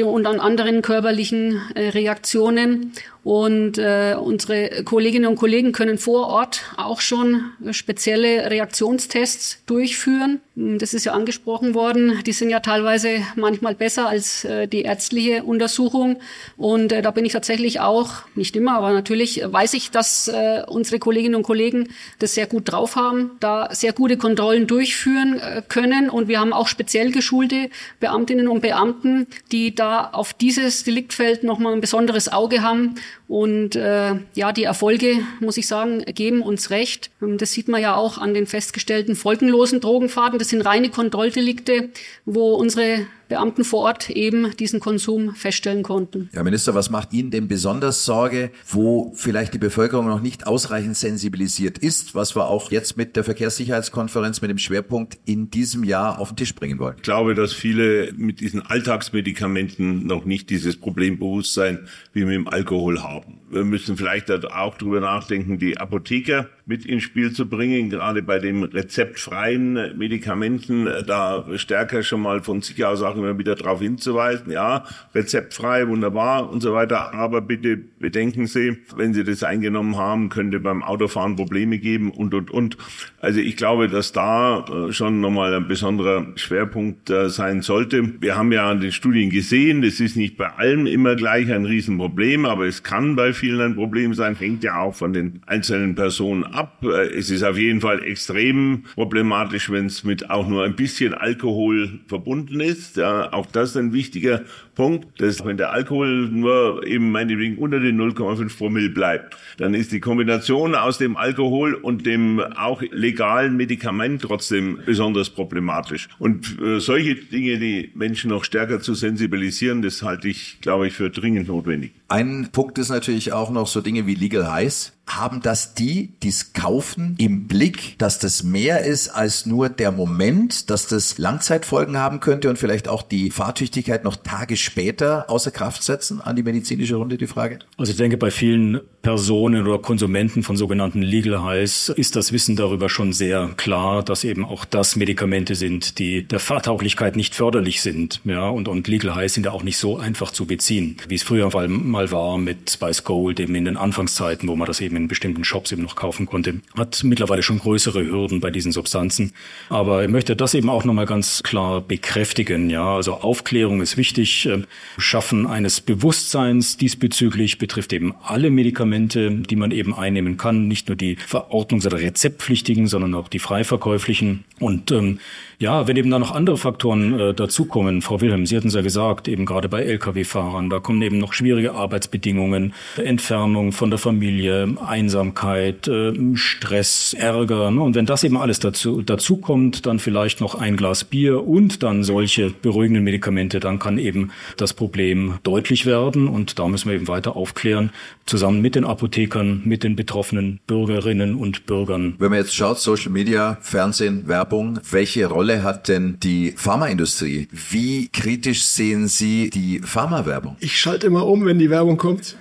und 0.05 0.27
an 0.27 0.41
anderen 0.41 0.83
körperlichen 0.83 1.61
äh, 1.75 1.89
Reaktionen. 1.89 2.93
Und 3.27 3.77
äh, 3.77 4.15
unsere 4.17 4.85
Kolleginnen 4.85 5.27
und 5.27 5.35
Kollegen 5.35 5.73
können 5.73 5.99
vor 5.99 6.29
Ort 6.29 6.62
auch 6.77 7.01
schon 7.01 7.51
spezielle 7.73 8.49
Reaktionstests 8.49 9.65
durchführen. 9.67 10.41
Das 10.55 10.95
ist 10.95 11.07
ja 11.07 11.12
angesprochen 11.12 11.75
worden. 11.75 12.23
Die 12.25 12.33
sind 12.33 12.51
ja 12.51 12.61
teilweise 12.61 13.19
manchmal 13.35 13.75
besser 13.75 14.09
als 14.09 14.45
äh, 14.45 14.69
die 14.69 14.83
ärztliche 14.83 15.43
Untersuchung. 15.43 16.21
Und 16.57 16.93
äh, 16.93 17.03
da 17.03 17.11
bin 17.11 17.25
ich 17.25 17.33
tatsächlich 17.33 17.81
auch, 17.81 18.12
nicht 18.37 18.55
immer, 18.55 18.77
aber 18.77 18.93
natürlich 18.93 19.43
weiß 19.45 19.75
ich, 19.75 19.91
dass 19.91 20.29
äh, 20.29 20.62
unsere 20.69 21.01
Kolleginnen 21.01 21.35
und 21.35 21.43
Kollegen 21.43 21.89
das 22.21 22.35
sehr 22.35 22.47
gut 22.47 22.71
drauf 22.71 22.95
haben, 22.95 23.33
da 23.41 23.75
sehr 23.75 23.93
gute 23.93 24.19
Kontrollen 24.19 24.69
durchführen 24.69 25.41
äh, 25.41 25.62
können. 25.69 26.11
Und 26.11 26.29
wir 26.29 26.39
haben 26.39 26.53
auch 26.53 26.69
speziell 26.69 27.11
geschulte 27.11 27.71
Beamtinnen 27.99 28.47
und 28.47 28.61
Beamten, 28.61 29.27
die 29.51 29.75
da 29.75 30.11
auf 30.12 30.33
dieses 30.33 30.85
Deliktfeld 30.85 31.43
nochmal 31.43 31.73
ein 31.73 31.81
besonderes 31.81 32.33
Auge 32.33 32.62
haben 32.62 32.95
und 33.29 33.75
äh, 33.75 34.15
ja, 34.35 34.53
die 34.53 34.65
Erfolge, 34.65 35.19
muss 35.41 35.57
ich 35.57 35.67
sagen, 35.67 36.05
geben 36.05 36.43
uns 36.43 36.71
recht. 36.71 37.11
Ähm, 37.21 37.39
das 37.39 37.53
sieht 37.53 37.67
man 37.69 37.83
ja 37.83 37.97
auch 37.97 38.19
an 38.19 38.35
den 38.35 38.47
festgestellten 38.47 39.17
folgenlosen 39.17 39.81
Drogenfahrten. 39.81 40.39
Das 40.39 40.49
sind 40.51 40.62
reine 40.62 40.91
Kontrolldelikte, 40.91 41.91
wo 42.25 42.55
unsere 42.55 43.07
Beamten 43.29 43.65
vor 43.65 43.81
Ort 43.81 44.11
eben 44.11 44.55
diesen 44.57 44.81
Konsum 44.81 45.35
feststellen 45.35 45.83
konnten. 45.83 46.31
Herr 46.33 46.45
Minister, 46.45 46.75
was 46.75 46.91
macht 46.91 47.12
Ihnen 47.12 47.31
denn 47.31 47.49
besonders 47.49 48.05
Sorge, 48.05 48.51
wo 48.69 49.12
vielleicht 49.15 49.55
die 49.55 49.59
Bevölkerung 49.59 50.07
noch 50.07 50.21
nicht 50.21 50.47
ausreichend 50.47 50.97
sensibilisiert 50.97 51.79
ist, 51.79 52.15
was 52.15 52.37
wir 52.37 52.47
auch 52.47 52.71
jetzt 52.71 52.97
mit 52.97 53.17
der 53.17 53.25
Verkehrssicherheitskonferenz 53.25 54.41
mit 54.41 54.51
dem 54.51 54.59
Schwerpunkt 54.59 55.19
in 55.25 55.51
diesem 55.51 55.85
Jahr 55.85 56.19
auf 56.19 56.29
den 56.29 56.37
Tisch 56.37 56.55
bringen 56.55 56.79
wollen? 56.79 56.97
Ich 56.97 57.03
glaube, 57.03 57.35
dass 57.35 57.53
viele 57.53 58.12
mit 58.17 58.41
diesen 58.41 58.62
Alltagsmedikamenten 58.62 60.07
noch 60.07 60.25
nicht 60.25 60.51
dieses 60.51 60.77
Problembewusstsein 60.77 61.89
wie 62.12 62.25
mit 62.25 62.35
dem 62.35 62.49
Alkohol 62.49 63.03
haben. 63.03 63.41
Wir 63.51 63.65
müssen 63.65 63.97
vielleicht 63.97 64.31
auch 64.31 64.77
darüber 64.77 65.01
nachdenken, 65.01 65.59
die 65.59 65.79
Apotheker 65.79 66.49
mit 66.68 66.85
ins 66.85 67.05
Spiel 67.05 67.33
zu 67.33 67.48
bringen, 67.48 67.90
gerade 67.90 68.22
bei 68.22 68.40
den 68.40 68.64
rezeptfreien 68.64 69.96
Medikamenten, 69.96 70.88
da 71.07 71.44
stärker 71.55 72.02
schon 72.02 72.20
mal 72.20 72.42
von 72.42 72.61
sich 72.61 72.85
aus 72.85 73.02
auch 73.02 73.16
immer 73.16 73.38
wieder 73.38 73.55
darauf 73.55 73.81
hinzuweisen, 73.81 74.50
ja, 74.50 74.85
rezeptfrei, 75.14 75.87
wunderbar 75.87 76.50
und 76.50 76.61
so 76.61 76.72
weiter, 76.72 77.14
aber 77.14 77.40
bitte 77.40 77.76
bedenken 77.76 78.48
Sie, 78.48 78.79
wenn 78.96 79.14
Sie 79.14 79.22
das 79.22 79.44
eingenommen 79.44 79.96
haben, 79.96 80.29
könnte 80.29 80.59
beim 80.59 80.83
Autofahren 80.83 81.37
Probleme 81.37 81.79
geben 81.79 82.11
und, 82.11 82.35
und, 82.35 82.50
und. 82.50 82.76
Also 83.20 83.38
ich 83.38 83.57
glaube, 83.57 83.88
dass 83.88 84.11
da 84.11 84.64
äh, 84.64 84.92
schon 84.92 85.20
nochmal 85.20 85.55
ein 85.55 85.68
besonderer 85.68 86.26
Schwerpunkt 86.35 87.11
äh, 87.11 87.29
sein 87.29 87.62
sollte. 87.62 88.20
Wir 88.20 88.37
haben 88.37 88.50
ja 88.50 88.68
an 88.68 88.81
den 88.81 88.90
Studien 88.90 89.31
gesehen, 89.31 89.83
das 89.83 90.00
ist 90.00 90.16
nicht 90.16 90.37
bei 90.37 90.48
allem 90.48 90.87
immer 90.87 91.14
gleich 91.14 91.52
ein 91.52 91.64
Riesenproblem, 91.64 92.44
aber 92.44 92.66
es 92.66 92.83
kann 92.83 93.14
bei 93.14 93.33
vielen 93.33 93.61
ein 93.61 93.74
Problem 93.76 94.14
sein, 94.14 94.35
hängt 94.35 94.64
ja 94.64 94.81
auch 94.81 94.96
von 94.96 95.12
den 95.12 95.42
einzelnen 95.46 95.94
Personen 95.94 96.44
ab. 96.57 96.83
Äh, 96.83 97.09
es 97.16 97.31
ist 97.31 97.42
auf 97.42 97.59
jeden 97.59 97.81
Fall 97.81 98.03
extrem 98.03 98.85
problematisch, 98.95 99.71
wenn 99.71 99.87
es 99.87 100.05
mit 100.05 100.31
auch 100.31 100.49
nur 100.49 100.64
ein 100.64 100.77
bisschen 100.77 101.14
Alkohol 101.14 102.01
verbunden 102.07 102.61
ist. 102.61 102.97
Ja, 102.97 103.33
auch 103.33 103.47
das 103.47 103.71
ist 103.71 103.77
ein 103.77 103.92
wichtiger 103.92 104.42
Punkt, 104.75 105.21
dass 105.21 105.45
wenn 105.45 105.57
der 105.57 105.73
Alkohol 105.73 106.29
nur 106.29 106.87
eben 106.87 107.11
meinetwegen 107.11 107.57
unter 107.59 107.81
den 107.81 108.01
0,5 108.01 108.57
Promille 108.59 108.90
bleibt, 108.90 109.37
dann 109.57 109.75
ist 109.75 109.92
die 109.92 110.01
Kombination 110.01 110.75
aus 110.75 110.99
dem 110.99 111.16
Alkohol 111.16 111.75
und 111.75 112.07
dem 112.07 112.40
auch 112.40 112.83
legalen 112.90 113.57
Medikament 113.57 114.23
trotzdem 114.23 114.79
besonders 114.85 115.31
problematisch. 115.31 116.09
Und 116.19 116.61
äh, 116.61 116.79
solche 116.79 117.14
Dinge, 117.14 117.59
die 117.59 117.90
Menschen 117.95 118.31
noch 118.31 118.45
stärker 118.45 118.81
zu 118.81 118.95
sensibilisieren, 118.95 119.83
das 119.83 120.03
halte 120.03 120.29
ich, 120.29 120.59
glaube 120.61 120.87
ich, 120.88 120.92
für 120.92 121.11
dringend 121.11 121.49
notwendig. 121.49 121.92
Ein 122.09 122.51
Punkt 122.53 122.79
ist 122.79 122.88
natürlich 122.88 123.33
auch 123.33 123.51
noch 123.51 123.66
so 123.66 123.81
Dinge 123.81 124.07
wie 124.07 124.14
Legal 124.14 124.51
Highs. 124.51 124.92
Haben 125.09 125.40
das 125.40 125.75
die, 125.75 126.14
die 126.23 126.29
es 126.31 126.53
kaufen, 126.53 127.14
im 127.19 127.47
Blick, 127.47 127.97
dass 127.99 128.19
das 128.19 128.42
mehr 128.42 128.85
ist 128.85 129.09
als 129.09 129.47
nur 129.47 129.69
der 129.69 129.92
Moment, 129.92 130.69
dass 130.69 130.88
das 130.88 131.19
Langzeitfolgen 131.19 131.97
haben 131.97 132.19
könnte 132.19 132.51
und 132.51 132.59
vielleicht 132.59 132.88
auch 132.88 133.03
die 133.03 133.31
Fahrtüchtigkeit 133.31 134.03
noch 134.03 134.16
Tage 134.16 134.57
später 134.57 135.31
außer 135.31 135.53
Kraft 135.53 135.85
setzen? 135.85 136.21
An 136.21 136.35
die 136.35 136.42
medizinische 136.42 136.97
Runde 136.97 137.19
die 137.19 137.29
Frage. 137.29 137.61
Also 137.77 137.92
ich 137.92 137.99
denke, 137.99 138.16
bei 138.16 138.33
vielen 138.33 138.81
Personen 139.03 139.64
oder 139.64 139.79
Konsumenten 139.79 140.42
von 140.42 140.57
sogenannten 140.57 141.03
Legal 141.03 141.40
Highs 141.40 141.90
ist 141.90 142.16
das 142.16 142.33
Wissen 142.33 142.57
darüber 142.57 142.88
schon 142.88 143.12
sehr 143.12 143.51
klar, 143.57 144.03
dass 144.03 144.25
eben 144.25 144.45
auch 144.45 144.64
das 144.64 144.97
Medikamente 144.97 145.55
sind, 145.55 146.01
die 146.01 146.27
der 146.27 146.40
Fahrtauglichkeit 146.40 147.14
nicht 147.14 147.37
förderlich 147.37 147.81
sind. 147.81 148.21
Ja, 148.25 148.49
und, 148.49 148.66
und 148.66 148.88
Legal 148.88 149.14
Highs 149.14 149.35
sind 149.35 149.47
ja 149.47 149.53
auch 149.53 149.62
nicht 149.62 149.79
so 149.79 149.99
einfach 149.99 150.33
zu 150.33 150.47
beziehen, 150.47 150.97
wie 151.07 151.14
es 151.14 151.23
früher 151.23 151.53
mal 151.97 152.11
war 152.11 152.37
mit 152.37 152.71
Spice 152.71 153.05
Gold 153.05 153.41
eben 153.41 153.55
in 153.55 153.65
den 153.65 153.79
Anfangszeiten, 153.79 154.49
wo 154.49 154.55
man 154.55 154.67
das 154.67 154.83
eben 154.83 154.97
in 154.97 155.09
bestimmten 155.09 155.45
Shops 155.45 155.73
eben 155.73 155.83
noch 155.83 155.97
kaufen 155.97 156.27
konnte, 156.27 156.61
hat 156.77 157.03
mittlerweile 157.05 157.43
schon 157.43 157.59
größere 157.59 158.05
Hürden 158.05 158.41
bei 158.41 158.51
diesen 158.51 158.71
Substanzen. 158.71 159.33
Aber 159.71 160.05
ich 160.05 160.11
möchte 160.11 160.37
das 160.37 160.53
eben 160.53 160.69
auch 160.69 160.85
nochmal 160.85 161.07
ganz 161.07 161.43
klar 161.43 161.81
bekräftigen. 161.81 162.69
Ja, 162.69 162.97
also 162.97 163.15
Aufklärung 163.15 163.81
ist 163.81 163.97
wichtig. 163.97 164.45
Ähm, 164.45 164.67
Schaffen 164.99 165.47
eines 165.47 165.81
Bewusstseins 165.81 166.77
diesbezüglich 166.77 167.57
betrifft 167.57 167.95
eben 167.95 168.15
alle 168.23 168.51
Medikamente, 168.51 169.31
die 169.31 169.57
man 169.57 169.71
eben 169.71 169.95
einnehmen 169.95 170.37
kann. 170.37 170.69
Nicht 170.69 170.89
nur 170.89 170.97
die 170.97 171.17
Verordnungs- 171.17 171.87
oder 171.87 171.99
Rezeptpflichtigen, 171.99 172.89
sondern 172.89 173.15
auch 173.15 173.29
die 173.29 173.39
freiverkäuflichen. 173.39 174.45
Und 174.61 174.91
ähm, 174.91 175.19
ja, 175.59 175.87
wenn 175.87 175.97
eben 175.97 176.11
da 176.11 176.19
noch 176.19 176.35
andere 176.35 176.59
Faktoren 176.59 177.19
äh, 177.19 177.35
dazukommen, 177.35 178.03
Frau 178.03 178.21
Wilhelm, 178.21 178.45
Sie 178.45 178.57
hatten 178.57 178.69
es 178.69 178.75
ja 178.75 178.83
gesagt, 178.83 179.29
eben 179.29 179.47
gerade 179.47 179.71
bei 179.71 179.83
Lkw-Fahrern, 179.83 180.69
da 180.69 180.79
kommen 180.79 181.01
eben 181.01 181.19
noch 181.19 181.33
schwierige 181.33 181.75
Arbeitsbedingungen, 181.87 182.75
Entfernung 182.96 183.72
von 183.72 183.88
der 183.88 183.99
Familie, 183.99 184.77
Einsamkeit, 184.85 185.88
äh, 185.88 186.12
Stress, 186.35 187.16
Ärger. 187.18 187.70
Ne? 187.70 187.81
Und 187.81 187.94
wenn 187.94 188.05
das 188.05 188.25
eben 188.25 188.37
alles 188.37 188.59
dazu, 188.59 189.01
dazu 189.01 189.38
kommt, 189.38 189.87
dann 189.87 189.99
vielleicht 189.99 190.40
noch 190.42 190.55
ein 190.55 190.77
Glas 190.77 191.05
Bier 191.05 191.46
und 191.46 191.83
dann 191.83 192.05
solche 192.05 192.51
beruhigenden 192.51 193.05
Medikamente, 193.05 193.59
dann 193.61 193.79
kann 193.79 193.96
eben 193.96 194.31
das 194.59 194.75
Problem 194.75 195.38
deutlich 195.42 195.87
werden. 195.87 196.29
Und 196.29 196.59
da 196.59 196.68
müssen 196.68 196.90
wir 196.90 196.96
eben 196.96 197.09
weiter 197.09 197.35
aufklären, 197.37 197.90
zusammen 198.27 198.61
mit 198.61 198.75
den 198.75 198.85
Apothekern, 198.85 199.62
mit 199.64 199.85
den 199.85 199.96
betroffenen 199.96 200.61
Bürgerinnen 200.66 201.35
und 201.35 201.64
Bürgern. 201.64 202.14
Wenn 202.18 202.31
man 202.31 202.40
jetzt 202.40 202.55
schaut, 202.55 202.79
Social 202.79 203.11
Media, 203.11 203.57
Fernsehen, 203.62 204.29
Werbung, 204.29 204.81
welche 204.90 205.27
Rolle 205.27 205.46
Rolle 205.46 205.62
hat 205.62 205.87
denn 205.87 206.16
die 206.25 206.55
Pharmaindustrie? 206.57 207.46
Wie 207.53 208.09
kritisch 208.09 208.64
sehen 208.64 209.07
Sie 209.07 209.49
die 209.49 209.79
Pharmawerbung? 209.79 210.57
Ich 210.59 210.77
schalte 210.77 211.07
immer 211.07 211.25
um, 211.25 211.44
wenn 211.44 211.61
die 211.61 211.70
Werbung 211.70 211.76
kommt. 211.97 212.37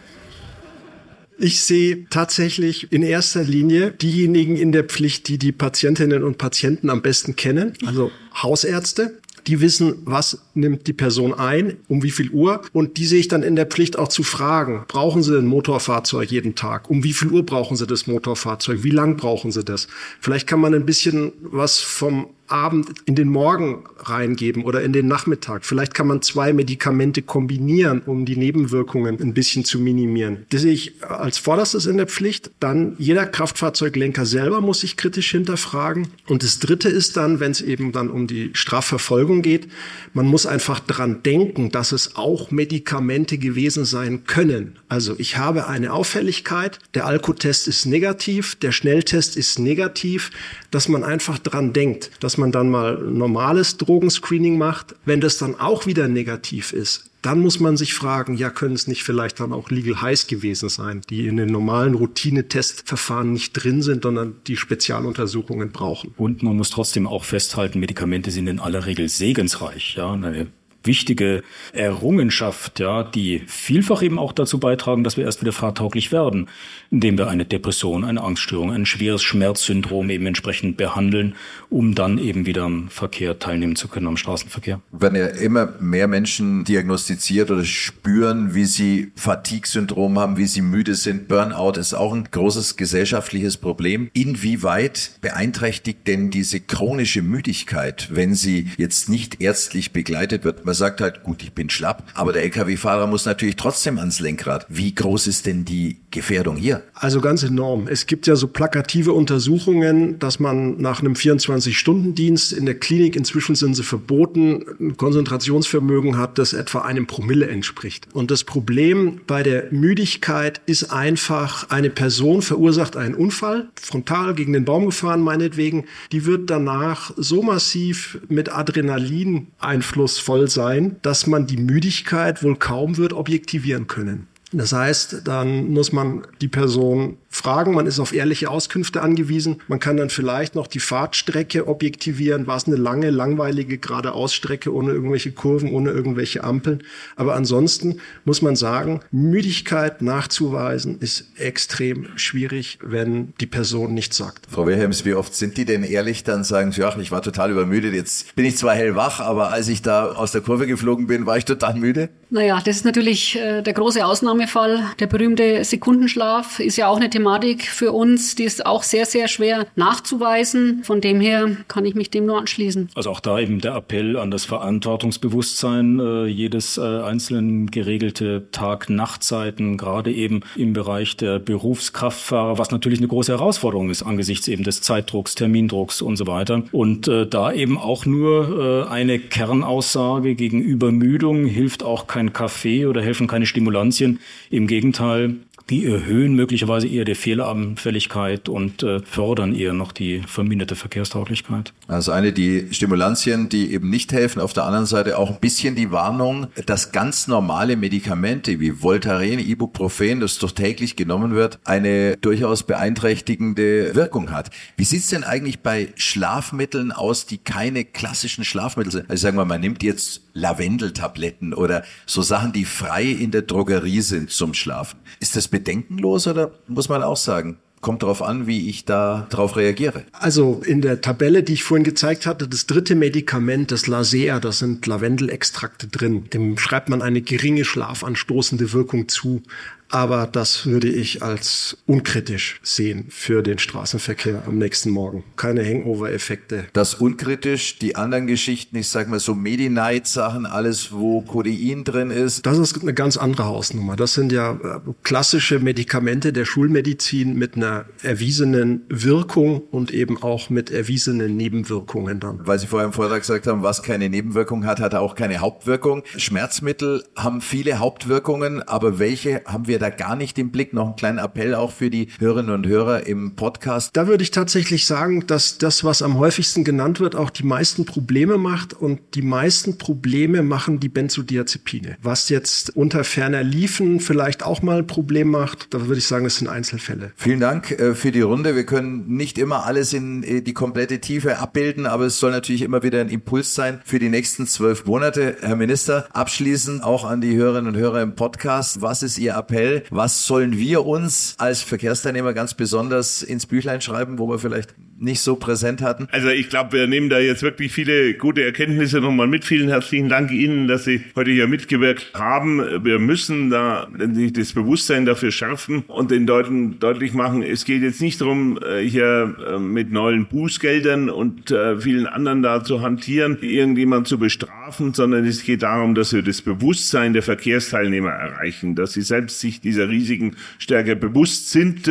Ich 1.37 1.61
sehe 1.61 2.05
tatsächlich 2.09 2.91
in 2.93 3.03
erster 3.03 3.43
Linie 3.43 3.91
diejenigen 3.91 4.55
in 4.55 4.71
der 4.71 4.85
Pflicht, 4.85 5.27
die 5.27 5.37
die 5.37 5.51
Patientinnen 5.51 6.23
und 6.23 6.37
Patienten 6.37 6.89
am 6.89 7.01
besten 7.01 7.35
kennen, 7.35 7.73
also 7.85 8.09
Hausärzte, 8.41 9.19
die 9.47 9.61
wissen, 9.61 9.97
was 10.05 10.41
nimmt 10.53 10.87
die 10.87 10.93
Person 10.93 11.33
ein, 11.33 11.77
um 11.87 12.03
wie 12.03 12.11
viel 12.11 12.31
Uhr. 12.31 12.61
Und 12.73 12.97
die 12.97 13.05
sehe 13.05 13.19
ich 13.19 13.27
dann 13.27 13.43
in 13.43 13.55
der 13.55 13.67
Pflicht 13.67 13.97
auch 13.99 14.07
zu 14.07 14.23
fragen, 14.23 14.85
brauchen 14.87 15.21
Sie 15.21 15.37
ein 15.37 15.45
Motorfahrzeug 15.45 16.31
jeden 16.31 16.55
Tag? 16.55 16.89
Um 16.89 17.03
wie 17.03 17.13
viel 17.13 17.29
Uhr 17.29 17.45
brauchen 17.45 17.77
Sie 17.77 17.85
das 17.85 18.07
Motorfahrzeug? 18.07 18.83
Wie 18.83 18.89
lang 18.89 19.17
brauchen 19.17 19.51
Sie 19.51 19.63
das? 19.63 19.87
Vielleicht 20.19 20.47
kann 20.47 20.59
man 20.59 20.73
ein 20.73 20.85
bisschen 20.85 21.33
was 21.41 21.79
vom 21.79 22.29
Abend 22.47 22.89
in 23.05 23.15
den 23.15 23.29
Morgen 23.29 23.83
reingeben 23.97 24.63
oder 24.63 24.81
in 24.81 24.93
den 24.93 25.07
Nachmittag. 25.07 25.65
Vielleicht 25.65 25.93
kann 25.93 26.07
man 26.07 26.21
zwei 26.21 26.53
Medikamente 26.53 27.21
kombinieren, 27.21 28.01
um 28.05 28.25
die 28.25 28.37
Nebenwirkungen 28.37 29.19
ein 29.19 29.33
bisschen 29.33 29.65
zu 29.65 29.79
minimieren. 29.79 30.45
Das 30.49 30.61
sehe 30.61 30.73
ich 30.73 31.03
als 31.03 31.37
vorderstes 31.37 31.85
in 31.85 31.97
der 31.97 32.07
Pflicht. 32.07 32.51
Dann 32.59 32.95
jeder 32.97 33.25
Kraftfahrzeuglenker 33.25 34.25
selber 34.25 34.61
muss 34.61 34.81
sich 34.81 34.97
kritisch 34.97 35.31
hinterfragen. 35.31 36.07
Und 36.27 36.43
das 36.43 36.59
Dritte 36.59 36.89
ist 36.89 37.17
dann, 37.17 37.39
wenn 37.39 37.51
es 37.51 37.61
eben 37.61 37.91
dann 37.91 38.09
um 38.09 38.27
die 38.27 38.51
Strafverfolgung 38.53 39.41
geht, 39.41 39.67
man 40.13 40.25
muss 40.25 40.45
einfach 40.45 40.79
dran 40.79 41.23
denken, 41.23 41.71
dass 41.71 41.91
es 41.91 42.15
auch 42.15 42.51
Medikamente 42.51 43.37
gewesen 43.37 43.85
sein 43.85 44.25
können. 44.25 44.77
Also 44.87 45.15
ich 45.17 45.37
habe 45.37 45.67
eine 45.67 45.93
Auffälligkeit, 45.93 46.79
der 46.93 47.05
Alkotest 47.05 47.67
ist 47.67 47.85
negativ, 47.85 48.55
der 48.55 48.71
Schnelltest 48.71 49.35
ist 49.35 49.59
negativ, 49.59 50.31
dass 50.71 50.87
man 50.87 51.03
einfach 51.03 51.39
dran 51.39 51.73
denkt, 51.73 52.11
dass 52.19 52.34
dass 52.35 52.39
man 52.39 52.51
dann 52.51 52.69
mal 52.69 52.97
normales 52.97 53.77
Drogenscreening 53.77 54.57
macht. 54.57 54.93
Wenn 55.05 55.21
das 55.21 55.37
dann 55.37 55.57
auch 55.57 55.85
wieder 55.85 56.09
negativ 56.09 56.73
ist, 56.73 57.09
dann 57.21 57.39
muss 57.39 57.61
man 57.61 57.77
sich 57.77 57.93
fragen, 57.93 58.35
ja, 58.35 58.49
können 58.49 58.75
es 58.75 58.87
nicht 58.87 59.03
vielleicht 59.03 59.39
dann 59.39 59.53
auch 59.53 59.69
Legal 59.69 60.01
Highs 60.01 60.27
gewesen 60.27 60.67
sein, 60.67 60.99
die 61.09 61.27
in 61.27 61.37
den 61.37 61.49
normalen 61.49 61.93
Routine-Testverfahren 61.93 63.31
nicht 63.31 63.53
drin 63.53 63.81
sind, 63.81 64.03
sondern 64.03 64.35
die 64.47 64.57
Spezialuntersuchungen 64.57 65.71
brauchen. 65.71 66.13
Und 66.17 66.43
man 66.43 66.57
muss 66.57 66.71
trotzdem 66.71 67.07
auch 67.07 67.23
festhalten, 67.23 67.79
Medikamente 67.79 68.31
sind 68.31 68.47
in 68.47 68.59
aller 68.59 68.85
Regel 68.85 69.07
segensreich. 69.07 69.95
Ja, 69.95 70.11
eine 70.11 70.47
wichtige 70.85 71.43
Errungenschaft, 71.73 72.79
ja, 72.79 73.03
die 73.03 73.41
vielfach 73.47 74.01
eben 74.01 74.19
auch 74.19 74.33
dazu 74.33 74.59
beitragen, 74.59 75.03
dass 75.03 75.17
wir 75.17 75.25
erst 75.25 75.41
wieder 75.41 75.51
fahrtauglich 75.51 76.11
werden, 76.11 76.47
indem 76.91 77.17
wir 77.17 77.27
eine 77.27 77.45
Depression, 77.45 78.03
eine 78.03 78.21
Angststörung, 78.21 78.71
ein 78.71 78.85
schweres 78.85 79.23
Schmerzsyndrom 79.23 80.09
eben 80.09 80.25
entsprechend 80.25 80.77
behandeln, 80.77 81.35
um 81.69 81.95
dann 81.95 82.17
eben 82.17 82.45
wieder 82.45 82.63
am 82.63 82.89
Verkehr 82.89 83.39
teilnehmen 83.39 83.75
zu 83.75 83.87
können, 83.87 84.07
am 84.07 84.17
Straßenverkehr. 84.17 84.81
Wenn 84.91 85.15
ja 85.15 85.27
immer 85.27 85.73
mehr 85.79 86.07
Menschen 86.07 86.63
diagnostiziert 86.63 87.51
oder 87.51 87.63
spüren, 87.63 88.53
wie 88.53 88.65
sie 88.65 89.11
Fatigue-Syndrom 89.15 90.19
haben, 90.19 90.37
wie 90.37 90.45
sie 90.45 90.61
müde 90.61 90.95
sind, 90.95 91.27
Burnout 91.27 91.79
ist 91.79 91.93
auch 91.93 92.13
ein 92.13 92.25
großes 92.29 92.77
gesellschaftliches 92.77 93.57
Problem. 93.57 94.09
Inwieweit 94.13 95.11
beeinträchtigt 95.21 96.07
denn 96.07 96.29
diese 96.29 96.59
chronische 96.59 97.21
Müdigkeit, 97.21 98.09
wenn 98.11 98.35
sie 98.35 98.67
jetzt 98.77 99.09
nicht 99.09 99.41
ärztlich 99.41 99.91
begleitet 99.91 100.43
wird? 100.43 100.65
Man 100.65 100.74
sagt 100.75 101.01
halt, 101.01 101.23
gut, 101.23 101.41
ich 101.43 101.53
bin 101.53 101.69
schlapp, 101.69 102.03
aber 102.13 102.33
der 102.33 102.43
Lkw-Fahrer 102.43 103.07
muss 103.07 103.25
natürlich 103.25 103.55
trotzdem 103.55 103.97
ans 103.97 104.19
Lenkrad. 104.19 104.65
Wie 104.69 104.93
groß 104.93 105.27
ist 105.27 105.45
denn 105.45 105.65
die 105.65 105.97
Gefährdung 106.11 106.55
hier? 106.55 106.83
Also 106.93 107.21
ganz 107.21 107.43
enorm. 107.43 107.87
Es 107.87 108.05
gibt 108.07 108.27
ja 108.27 108.35
so 108.35 108.47
plakative 108.47 109.13
Untersuchungen, 109.13 110.19
dass 110.19 110.39
man 110.39 110.77
nach 110.81 111.01
einem 111.01 111.13
24-Stunden-Dienst 111.13 112.53
in 112.53 112.65
der 112.65 112.75
Klinik, 112.75 113.15
inzwischen 113.15 113.55
sind 113.55 113.75
sie 113.75 113.83
verboten, 113.83 114.65
ein 114.79 114.97
Konzentrationsvermögen 114.97 116.17
hat, 116.17 116.37
das 116.37 116.53
etwa 116.53 116.81
einem 116.81 117.07
Promille 117.07 117.47
entspricht. 117.47 118.07
Und 118.13 118.31
das 118.31 118.43
Problem 118.43 119.21
bei 119.27 119.43
der 119.43 119.71
Müdigkeit 119.71 120.61
ist 120.65 120.91
einfach, 120.91 121.69
eine 121.69 121.89
Person 121.89 122.41
verursacht 122.41 122.97
einen 122.97 123.15
Unfall, 123.15 123.69
frontal 123.79 124.35
gegen 124.35 124.53
den 124.53 124.65
Baum 124.65 124.85
gefahren 124.85 125.21
meinetwegen, 125.21 125.85
die 126.11 126.25
wird 126.25 126.49
danach 126.49 127.11
so 127.17 127.41
massiv 127.41 128.19
mit 128.27 128.51
Adrenalin 128.53 129.47
einflussvoll 129.59 130.49
sein, 130.49 130.64
sein, 130.65 130.95
dass 131.01 131.27
man 131.27 131.45
die 131.45 131.57
Müdigkeit 131.57 132.41
wohl 132.43 132.55
kaum 132.55 132.97
wird 132.97 133.13
objektivieren 133.13 133.87
können. 133.87 134.27
Das 134.51 134.73
heißt, 134.73 135.21
dann 135.25 135.69
muss 135.69 135.91
man 135.91 136.25
die 136.41 136.47
Person 136.47 137.17
fragen. 137.35 137.73
Man 137.73 137.85
ist 137.85 137.99
auf 137.99 138.13
ehrliche 138.13 138.49
Auskünfte 138.49 139.01
angewiesen. 139.01 139.61
Man 139.67 139.79
kann 139.79 139.97
dann 139.97 140.09
vielleicht 140.09 140.55
noch 140.55 140.67
die 140.67 140.79
Fahrtstrecke 140.79 141.67
objektivieren. 141.67 142.47
War 142.47 142.57
es 142.57 142.65
eine 142.65 142.77
lange, 142.77 143.09
langweilige 143.09 143.77
geradeausstrecke 143.77 144.73
ohne 144.73 144.91
irgendwelche 144.91 145.31
Kurven, 145.31 145.71
ohne 145.71 145.91
irgendwelche 145.91 146.43
Ampeln? 146.43 146.83
Aber 147.15 147.35
ansonsten 147.35 147.99
muss 148.23 148.41
man 148.41 148.55
sagen, 148.55 149.01
Müdigkeit 149.11 150.01
nachzuweisen 150.01 150.99
ist 150.99 151.25
extrem 151.37 152.07
schwierig, 152.15 152.79
wenn 152.81 153.33
die 153.41 153.47
Person 153.47 153.93
nichts 153.93 154.17
sagt. 154.17 154.47
Frau 154.49 154.65
Wilhelms, 154.65 155.03
wie 155.03 155.13
oft 155.13 155.35
sind 155.35 155.57
die 155.57 155.65
denn 155.65 155.83
ehrlich 155.83 156.23
dann 156.23 156.43
sagen, 156.43 156.71
ja, 156.75 156.97
ich 156.97 157.11
war 157.11 157.21
total 157.21 157.51
übermüdet. 157.51 157.93
Jetzt 157.93 158.35
bin 158.35 158.45
ich 158.45 158.57
zwar 158.57 158.75
hellwach, 158.75 159.19
aber 159.19 159.51
als 159.51 159.67
ich 159.67 159.81
da 159.81 160.05
aus 160.05 160.31
der 160.31 160.41
Kurve 160.41 160.67
geflogen 160.67 161.07
bin, 161.07 161.25
war 161.25 161.37
ich 161.37 161.45
total 161.45 161.75
müde? 161.75 162.09
Naja, 162.29 162.61
das 162.63 162.77
ist 162.77 162.85
natürlich 162.85 163.37
äh, 163.37 163.61
der 163.61 163.73
große 163.73 164.05
Ausnahmefall. 164.05 164.83
Der 164.99 165.07
berühmte 165.07 165.63
Sekundenschlaf 165.63 166.59
ist 166.59 166.77
ja 166.77 166.87
auch 166.87 166.97
eine 166.97 167.09
Thematik 167.09 167.24
Thematik 167.25 167.65
für 167.65 167.91
uns, 167.91 168.35
die 168.35 168.43
ist 168.43 168.67
auch 168.67 168.83
sehr, 168.83 169.07
sehr 169.07 169.27
schwer 169.27 169.65
nachzuweisen. 169.75 170.83
Von 170.83 171.01
dem 171.01 171.19
her 171.19 171.57
kann 171.67 171.83
ich 171.83 171.95
mich 171.95 172.11
dem 172.11 172.27
nur 172.27 172.37
anschließen. 172.37 172.89
Also 172.93 173.09
auch 173.09 173.19
da 173.19 173.39
eben 173.39 173.61
der 173.61 173.73
Appell 173.73 174.15
an 174.15 174.29
das 174.29 174.45
Verantwortungsbewusstsein 174.45 175.99
äh, 175.99 176.25
jedes 176.27 176.77
äh, 176.77 176.81
einzelnen 176.81 177.71
geregelte 177.71 178.43
Tag-Nachtzeiten, 178.51 179.75
gerade 179.75 180.11
eben 180.11 180.41
im 180.55 180.73
Bereich 180.73 181.17
der 181.17 181.39
Berufskraftfahrer, 181.39 182.59
was 182.59 182.69
natürlich 182.69 182.99
eine 182.99 183.07
große 183.07 183.31
Herausforderung 183.31 183.89
ist 183.89 184.03
angesichts 184.03 184.47
eben 184.47 184.63
des 184.63 184.81
Zeitdrucks, 184.81 185.33
Termindrucks 185.33 186.03
und 186.03 186.17
so 186.17 186.27
weiter. 186.27 186.61
Und 186.71 187.07
äh, 187.07 187.25
da 187.25 187.51
eben 187.51 187.79
auch 187.79 188.05
nur 188.05 188.85
äh, 188.85 188.87
eine 188.87 189.17
Kernaussage 189.17 190.35
gegen 190.35 190.61
Übermüdung 190.61 191.47
hilft 191.47 191.81
auch 191.81 192.05
kein 192.05 192.33
Kaffee 192.33 192.85
oder 192.85 193.01
helfen 193.01 193.25
keine 193.25 193.47
Stimulantien. 193.47 194.19
Im 194.51 194.67
Gegenteil, 194.67 195.37
die 195.69 195.85
erhöhen 195.85 196.35
möglicherweise 196.35 196.87
eher 196.87 197.05
die 197.05 197.15
Fehleranfälligkeit 197.15 198.49
und 198.49 198.83
äh, 198.83 198.99
fördern 198.99 199.55
eher 199.55 199.73
noch 199.73 199.91
die 199.91 200.21
verminderte 200.27 200.75
Verkehrstauglichkeit. 200.75 201.73
Also 201.87 202.11
eine 202.11 202.33
die 202.33 202.67
Stimulantien, 202.71 203.49
die 203.49 203.73
eben 203.73 203.89
nicht 203.89 204.13
helfen. 204.13 204.41
Auf 204.41 204.53
der 204.53 204.65
anderen 204.65 204.85
Seite 204.85 205.17
auch 205.17 205.31
ein 205.31 205.39
bisschen 205.39 205.75
die 205.75 205.91
Warnung, 205.91 206.47
dass 206.65 206.91
ganz 206.91 207.27
normale 207.27 207.77
Medikamente 207.77 208.59
wie 208.59 208.81
Voltaren, 208.81 209.39
Ibuprofen, 209.39 210.19
das 210.19 210.37
doch 210.37 210.51
täglich 210.51 210.95
genommen 210.95 211.33
wird, 211.33 211.59
eine 211.63 212.17
durchaus 212.17 212.63
beeinträchtigende 212.63 213.95
Wirkung 213.95 214.31
hat. 214.31 214.51
Wie 214.77 214.83
sieht's 214.83 215.07
denn 215.07 215.23
eigentlich 215.23 215.59
bei 215.61 215.89
Schlafmitteln 215.95 216.91
aus, 216.91 217.25
die 217.25 217.39
keine 217.39 217.85
klassischen 217.85 218.43
Schlafmittel 218.43 218.91
sind? 218.91 219.09
Also 219.09 219.21
sagen 219.21 219.37
wir, 219.37 219.45
man 219.45 219.61
nimmt 219.61 219.81
jetzt 219.81 220.24
Lavendeltabletten 220.35 221.53
oder 221.53 221.83
so 222.05 222.21
Sachen, 222.21 222.53
die 222.53 222.65
frei 222.65 223.05
in 223.05 223.31
der 223.31 223.41
Drogerie 223.41 224.01
sind 224.01 224.29
zum 224.29 224.53
Schlafen. 224.53 224.99
Ist 225.19 225.35
das 225.35 225.47
bedenkenlos 225.47 226.27
oder 226.27 226.51
muss 226.67 226.89
man 226.89 227.01
auch 227.01 227.17
sagen, 227.17 227.57
kommt 227.85 228.01
darauf 228.01 228.23
an, 228.23 228.47
wie 228.47 228.67
ich 228.67 228.85
da 228.85 229.27
drauf 229.29 229.57
reagiere. 229.57 230.05
Also 230.11 230.63
in 230.65 230.81
der 230.81 231.01
Tabelle, 231.01 231.43
die 231.43 231.53
ich 231.53 231.63
vorhin 231.63 231.83
gezeigt 231.83 232.25
hatte, 232.25 232.47
das 232.47 232.65
dritte 232.65 232.95
Medikament, 232.95 233.71
das 233.71 233.85
Lasea, 233.85 234.39
da 234.39 234.51
sind 234.51 234.87
Lavendelextrakte 234.87 235.87
drin. 235.87 236.27
Dem 236.33 236.57
schreibt 236.57 236.89
man 236.89 237.03
eine 237.03 237.21
geringe 237.21 237.63
schlafanstoßende 237.63 238.73
Wirkung 238.73 239.07
zu. 239.07 239.43
Aber 239.89 240.27
das 240.27 240.65
würde 240.65 240.89
ich 240.89 241.23
als 241.23 241.77
unkritisch 241.85 242.59
sehen 242.63 243.05
für 243.09 243.43
den 243.43 243.59
Straßenverkehr 243.59 244.43
am 244.47 244.57
nächsten 244.57 244.89
Morgen. 244.89 245.23
Keine 245.35 245.63
Hangover-Effekte. 245.63 246.65
Das 246.73 246.95
unkritisch, 246.95 247.79
die 247.79 247.95
anderen 247.95 248.27
Geschichten, 248.27 248.75
ich 248.77 248.89
sag 248.89 249.07
mal 249.07 249.19
so 249.19 249.35
Medi-Night-Sachen, 249.35 250.45
alles, 250.45 250.91
wo 250.91 251.21
Codein 251.21 251.83
drin 251.83 252.11
ist. 252.11 252.45
Das 252.45 252.57
ist 252.57 252.81
eine 252.81 252.93
ganz 252.93 253.17
andere 253.17 253.45
Hausnummer. 253.45 253.95
Das 253.95 254.13
sind 254.13 254.31
ja 254.31 254.51
äh, 254.51 254.79
klassische 255.03 255.59
Medikamente 255.59 256.33
der 256.33 256.45
Schulmedizin 256.45 257.35
mit 257.35 257.55
einer 257.55 257.85
erwiesenen 258.01 258.85
Wirkung 258.89 259.61
und 259.71 259.91
eben 259.91 260.21
auch 260.21 260.49
mit 260.49 260.71
erwiesenen 260.71 261.37
Nebenwirkungen 261.37 262.19
dann. 262.19 262.39
Weil 262.45 262.59
Sie 262.59 262.67
vorher 262.67 262.87
im 262.87 262.93
Vortrag 262.93 263.21
gesagt 263.21 263.47
haben, 263.47 263.63
was 263.63 263.83
keine 263.83 264.09
Nebenwirkung 264.09 264.65
hat, 264.65 264.79
hat 264.79 264.95
auch 264.95 265.15
keine 265.15 265.39
Hauptwirkung. 265.39 266.03
Schmerzmittel 266.17 267.03
haben 267.15 267.41
viele 267.41 267.79
Hauptwirkungen, 267.79 268.61
aber 268.63 268.99
welche 268.99 269.41
haben 269.45 269.67
wir 269.67 269.74
wir 269.75 269.79
da 269.79 269.89
gar 269.89 270.15
nicht 270.15 270.39
im 270.39 270.51
Blick. 270.51 270.73
Noch 270.73 270.85
einen 270.85 270.95
kleinen 270.95 271.17
Appell 271.17 271.53
auch 271.53 271.71
für 271.71 271.89
die 271.89 272.07
Hörerinnen 272.19 272.53
und 272.53 272.65
Hörer 272.65 273.07
im 273.07 273.35
Podcast. 273.35 273.89
Da 273.93 274.07
würde 274.07 274.23
ich 274.23 274.31
tatsächlich 274.31 274.85
sagen, 274.85 275.27
dass 275.27 275.57
das, 275.57 275.83
was 275.83 276.01
am 276.01 276.17
häufigsten 276.17 276.63
genannt 276.63 277.01
wird, 277.01 277.15
auch 277.15 277.29
die 277.29 277.43
meisten 277.43 277.83
Probleme 277.85 278.37
macht 278.37 278.73
und 278.73 279.01
die 279.15 279.21
meisten 279.21 279.77
Probleme 279.77 280.43
machen 280.43 280.79
die 280.79 280.87
Benzodiazepine. 280.87 281.97
Was 282.01 282.29
jetzt 282.29 282.75
unter 282.77 283.03
ferner 283.03 283.43
Liefen 283.43 283.99
vielleicht 283.99 284.43
auch 284.43 284.61
mal 284.61 284.77
ein 284.77 284.87
Problem 284.87 285.29
macht, 285.29 285.73
da 285.73 285.87
würde 285.87 285.97
ich 285.97 286.07
sagen, 286.07 286.23
das 286.23 286.37
sind 286.37 286.47
Einzelfälle. 286.47 287.11
Vielen 287.17 287.41
Dank 287.41 287.71
äh, 287.71 287.95
für 287.95 288.13
die 288.13 288.21
Runde. 288.21 288.55
Wir 288.55 288.65
können 288.65 289.17
nicht 289.17 289.37
immer 289.37 289.65
alles 289.65 289.91
in 289.91 290.23
äh, 290.23 290.41
die 290.41 290.53
komplette 290.53 291.01
Tiefe 291.01 291.39
abbilden, 291.39 291.85
aber 291.85 292.05
es 292.05 292.17
soll 292.17 292.31
natürlich 292.31 292.61
immer 292.61 292.81
wieder 292.81 293.01
ein 293.01 293.09
Impuls 293.09 293.53
sein 293.53 293.81
für 293.83 293.99
die 293.99 294.09
nächsten 294.09 294.47
zwölf 294.47 294.85
Monate. 294.85 295.35
Herr 295.41 295.57
Minister, 295.57 296.07
abschließend 296.13 296.81
auch 296.81 297.03
an 297.03 297.19
die 297.19 297.35
Hörerinnen 297.35 297.73
und 297.73 297.77
Hörer 297.77 298.01
im 298.01 298.15
Podcast. 298.15 298.81
Was 298.81 299.03
ist 299.03 299.17
Ihr 299.17 299.35
Appell? 299.35 299.64
Appell. 299.65 299.83
Was 299.89 300.25
sollen 300.25 300.57
wir 300.57 300.85
uns 300.85 301.35
als 301.37 301.61
Verkehrsteilnehmer 301.61 302.33
ganz 302.33 302.53
besonders 302.53 303.21
ins 303.23 303.45
Büchlein 303.45 303.81
schreiben, 303.81 304.19
wo 304.19 304.29
wir 304.29 304.39
vielleicht 304.39 304.75
nicht 304.97 305.19
so 305.19 305.35
präsent 305.35 305.81
hatten? 305.81 306.07
Also 306.11 306.29
ich 306.29 306.49
glaube, 306.49 306.73
wir 306.73 306.87
nehmen 306.87 307.09
da 307.09 307.19
jetzt 307.19 307.43
wirklich 307.43 307.71
viele 307.71 308.13
gute 308.13 308.43
Erkenntnisse 308.43 309.01
nochmal 309.01 309.27
mit. 309.27 309.43
Vielen 309.43 309.67
herzlichen 309.67 310.09
Dank 310.09 310.31
Ihnen, 310.31 310.67
dass 310.67 310.85
Sie 310.85 311.03
heute 311.15 311.31
hier 311.31 311.47
mitgewirkt 311.47 312.11
haben. 312.13 312.61
Wir 312.83 312.99
müssen 312.99 313.49
da 313.49 313.87
das 313.91 314.53
Bewusstsein 314.53 315.05
dafür 315.05 315.31
schärfen 315.31 315.83
und 315.87 316.11
den 316.11 316.25
Leuten 316.25 316.79
deutlich 316.79 317.13
machen, 317.13 317.43
es 317.43 317.65
geht 317.65 317.81
jetzt 317.81 318.01
nicht 318.01 318.21
darum, 318.21 318.57
äh, 318.61 318.81
hier 318.81 319.35
äh, 319.47 319.59
mit 319.59 319.91
neuen 319.91 320.25
Bußgeldern 320.27 321.09
und 321.09 321.51
äh, 321.51 321.77
vielen 321.79 322.07
anderen 322.07 322.41
da 322.41 322.63
zu 322.63 322.81
hantieren, 322.81 323.37
irgendjemand 323.41 324.07
zu 324.07 324.17
bestrafen, 324.17 324.93
sondern 324.93 325.25
es 325.25 325.43
geht 325.43 325.63
darum, 325.63 325.95
dass 325.95 326.13
wir 326.13 326.21
das 326.21 326.41
Bewusstsein 326.41 327.13
der 327.13 327.23
Verkehrsteilnehmer 327.23 328.11
erreichen, 328.11 328.75
dass 328.75 328.93
sie 328.93 329.01
selbst 329.01 329.39
sich 329.39 329.59
dieser 329.59 329.89
Risiken 329.89 330.35
stärker 330.57 330.95
bewusst 330.95 331.51
sind 331.51 331.89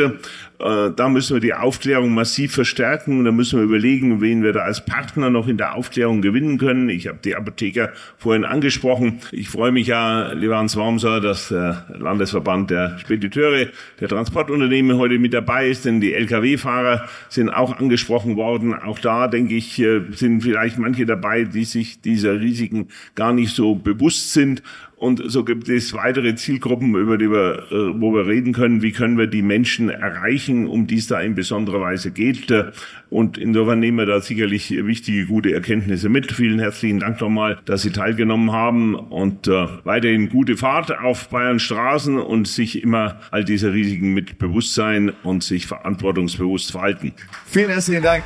äh, 0.60 0.90
da 0.94 1.08
müssen 1.08 1.34
wir 1.34 1.40
die 1.40 1.54
Aufklärung 1.54 2.14
massiv 2.14 2.54
verstärken. 2.54 3.24
Da 3.24 3.32
müssen 3.32 3.58
wir 3.58 3.64
überlegen, 3.64 4.20
wen 4.20 4.42
wir 4.42 4.52
da 4.52 4.60
als 4.60 4.84
Partner 4.84 5.30
noch 5.30 5.48
in 5.48 5.56
der 5.56 5.74
Aufklärung 5.74 6.22
gewinnen 6.22 6.58
können. 6.58 6.88
Ich 6.88 7.08
habe 7.08 7.18
die 7.24 7.34
Apotheker 7.34 7.92
vorhin 8.16 8.44
angesprochen. 8.44 9.20
Ich 9.32 9.48
freue 9.48 9.72
mich 9.72 9.88
ja, 9.88 10.32
lieber 10.32 10.56
Hans 10.56 10.76
Wormser, 10.76 11.20
dass 11.20 11.48
der 11.48 11.86
Landesverband 11.88 12.70
der 12.70 12.98
Spediteure, 12.98 13.68
der 14.00 14.08
Transportunternehmen 14.08 14.96
heute 14.96 15.18
mit 15.18 15.34
dabei 15.34 15.68
ist, 15.68 15.84
denn 15.84 16.00
die 16.00 16.14
Lkw-Fahrer 16.14 17.08
sind 17.28 17.50
auch 17.50 17.78
angesprochen 17.78 18.36
worden. 18.36 18.74
Auch 18.74 19.00
da, 19.00 19.26
denke 19.26 19.54
ich, 19.54 19.78
äh, 19.80 20.02
sind 20.12 20.42
vielleicht 20.42 20.78
manche 20.78 21.04
dabei, 21.04 21.44
die 21.44 21.64
sich 21.64 22.00
dieser 22.00 22.40
Risiken 22.40 22.88
gar 23.14 23.32
nicht 23.32 23.54
so 23.54 23.74
bewusst 23.74 24.32
sind 24.32 24.62
und 25.04 25.22
so 25.26 25.44
gibt 25.44 25.68
es 25.68 25.92
weitere 25.92 26.34
Zielgruppen, 26.34 26.94
über 26.94 27.18
die 27.18 27.30
wir, 27.30 27.66
äh, 27.70 28.00
wo 28.00 28.14
wir 28.14 28.26
reden 28.26 28.54
können. 28.54 28.80
Wie 28.80 28.90
können 28.90 29.18
wir 29.18 29.26
die 29.26 29.42
Menschen 29.42 29.90
erreichen, 29.90 30.66
um 30.66 30.86
die 30.86 30.96
es 30.96 31.08
da 31.08 31.20
in 31.20 31.34
besonderer 31.34 31.82
Weise 31.82 32.10
geht? 32.10 32.50
Und 33.10 33.36
insofern 33.36 33.80
nehmen 33.80 33.98
wir 33.98 34.06
da 34.06 34.22
sicherlich 34.22 34.70
wichtige, 34.70 35.26
gute 35.26 35.52
Erkenntnisse 35.52 36.08
mit. 36.08 36.32
Vielen 36.32 36.58
herzlichen 36.58 37.00
Dank 37.00 37.20
nochmal, 37.20 37.58
dass 37.66 37.82
Sie 37.82 37.90
teilgenommen 37.90 38.52
haben 38.52 38.94
und 38.94 39.46
äh, 39.46 39.66
weiterhin 39.84 40.30
gute 40.30 40.56
Fahrt 40.56 40.98
auf 40.98 41.28
Bayern 41.28 41.58
Straßen 41.58 42.18
und 42.18 42.48
sich 42.48 42.82
immer 42.82 43.20
all 43.30 43.44
dieser 43.44 43.74
Risiken 43.74 44.14
mit 44.14 44.38
Bewusstsein 44.38 45.12
und 45.22 45.44
sich 45.44 45.66
verantwortungsbewusst 45.66 46.72
verhalten. 46.72 47.12
Vielen 47.44 47.68
herzlichen 47.68 48.02
Dank. 48.02 48.24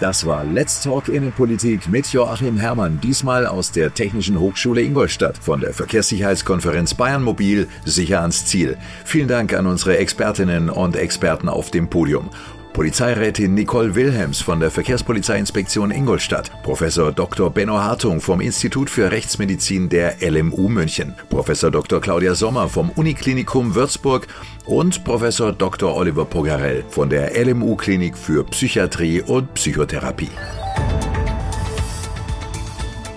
Das 0.00 0.26
war 0.26 0.44
Let's 0.44 0.82
Talk 0.82 1.08
Innenpolitik 1.08 1.88
mit 1.88 2.08
Joachim 2.08 2.56
Herrmann, 2.56 3.00
diesmal 3.00 3.46
aus 3.46 3.70
der 3.70 3.94
Technischen 3.94 4.40
Hochschule 4.40 4.82
Ingolstadt 4.82 5.38
von 5.38 5.60
der 5.60 5.72
Verkehrssicherheitskonferenz 5.72 6.94
Bayern 6.94 7.22
Mobil 7.22 7.68
sicher 7.84 8.20
ans 8.20 8.44
Ziel. 8.44 8.76
Vielen 9.04 9.28
Dank 9.28 9.54
an 9.54 9.68
unsere 9.68 9.96
Expertinnen 9.98 10.68
und 10.68 10.96
Experten 10.96 11.48
auf 11.48 11.70
dem 11.70 11.88
Podium. 11.88 12.30
Polizeirätin 12.74 13.54
Nicole 13.54 13.94
Wilhelms 13.94 14.40
von 14.40 14.58
der 14.58 14.68
Verkehrspolizeiinspektion 14.68 15.92
Ingolstadt, 15.92 16.50
Professor 16.64 17.12
Dr. 17.12 17.48
Benno 17.48 17.78
Hartung 17.78 18.20
vom 18.20 18.40
Institut 18.40 18.90
für 18.90 19.12
Rechtsmedizin 19.12 19.88
der 19.88 20.16
LMU 20.20 20.68
München, 20.68 21.14
Professor 21.30 21.70
Dr. 21.70 22.00
Claudia 22.00 22.34
Sommer 22.34 22.68
vom 22.68 22.90
Uniklinikum 22.90 23.76
Würzburg 23.76 24.26
und 24.66 25.04
Professor 25.04 25.52
Dr. 25.52 25.94
Oliver 25.94 26.24
Pogarell 26.24 26.84
von 26.90 27.08
der 27.08 27.32
LMU 27.42 27.76
Klinik 27.76 28.18
für 28.18 28.42
Psychiatrie 28.42 29.22
und 29.22 29.54
Psychotherapie. 29.54 30.30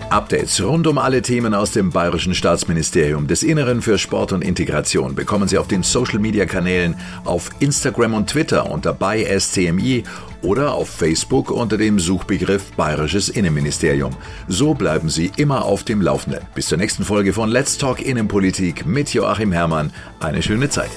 Updates 0.10 0.64
rund 0.64 0.88
um 0.88 0.98
alle 0.98 1.22
Themen 1.22 1.54
aus 1.54 1.72
dem 1.72 1.90
Bayerischen 1.90 2.34
Staatsministerium 2.34 3.28
des 3.28 3.44
Inneren 3.44 3.82
für 3.82 3.98
Sport 3.98 4.32
und 4.32 4.42
Integration 4.42 5.16
bekommen 5.16 5.50
Sie 5.50 5.58
auf 5.58 5.68
den 5.68 5.84
Social 5.84 6.20
Media 6.20 6.46
Kanälen 6.46 6.96
auf 7.26 7.50
Instagram 7.60 8.14
und 8.14 8.30
Twitter 8.30 8.72
unter 8.72 8.94
bei 8.94 9.26
SCMI 9.26 10.04
oder 10.42 10.74
auf 10.74 10.90
Facebook 10.90 11.52
unter 11.52 11.78
dem 11.78 12.00
Suchbegriff 12.00 12.72
Bayerisches 12.78 13.28
Innenministerium. 13.28 14.16
So 14.48 14.74
bleiben 14.74 15.10
Sie 15.10 15.30
immer 15.36 15.66
auf 15.66 15.84
dem 15.84 16.02
Laufenden. 16.02 16.42
Bis 16.56 16.68
zur 16.68 16.78
nächsten 16.78 17.04
Folge 17.04 17.34
von 17.34 17.50
Let's 17.50 17.78
Talk 17.78 18.02
Innenpolitik 18.02 18.86
mit 18.86 19.14
Joachim 19.14 19.52
Herrmann. 19.52 19.92
Eine 20.22 20.42
schöne 20.42 20.70
Zeit. 20.70 20.92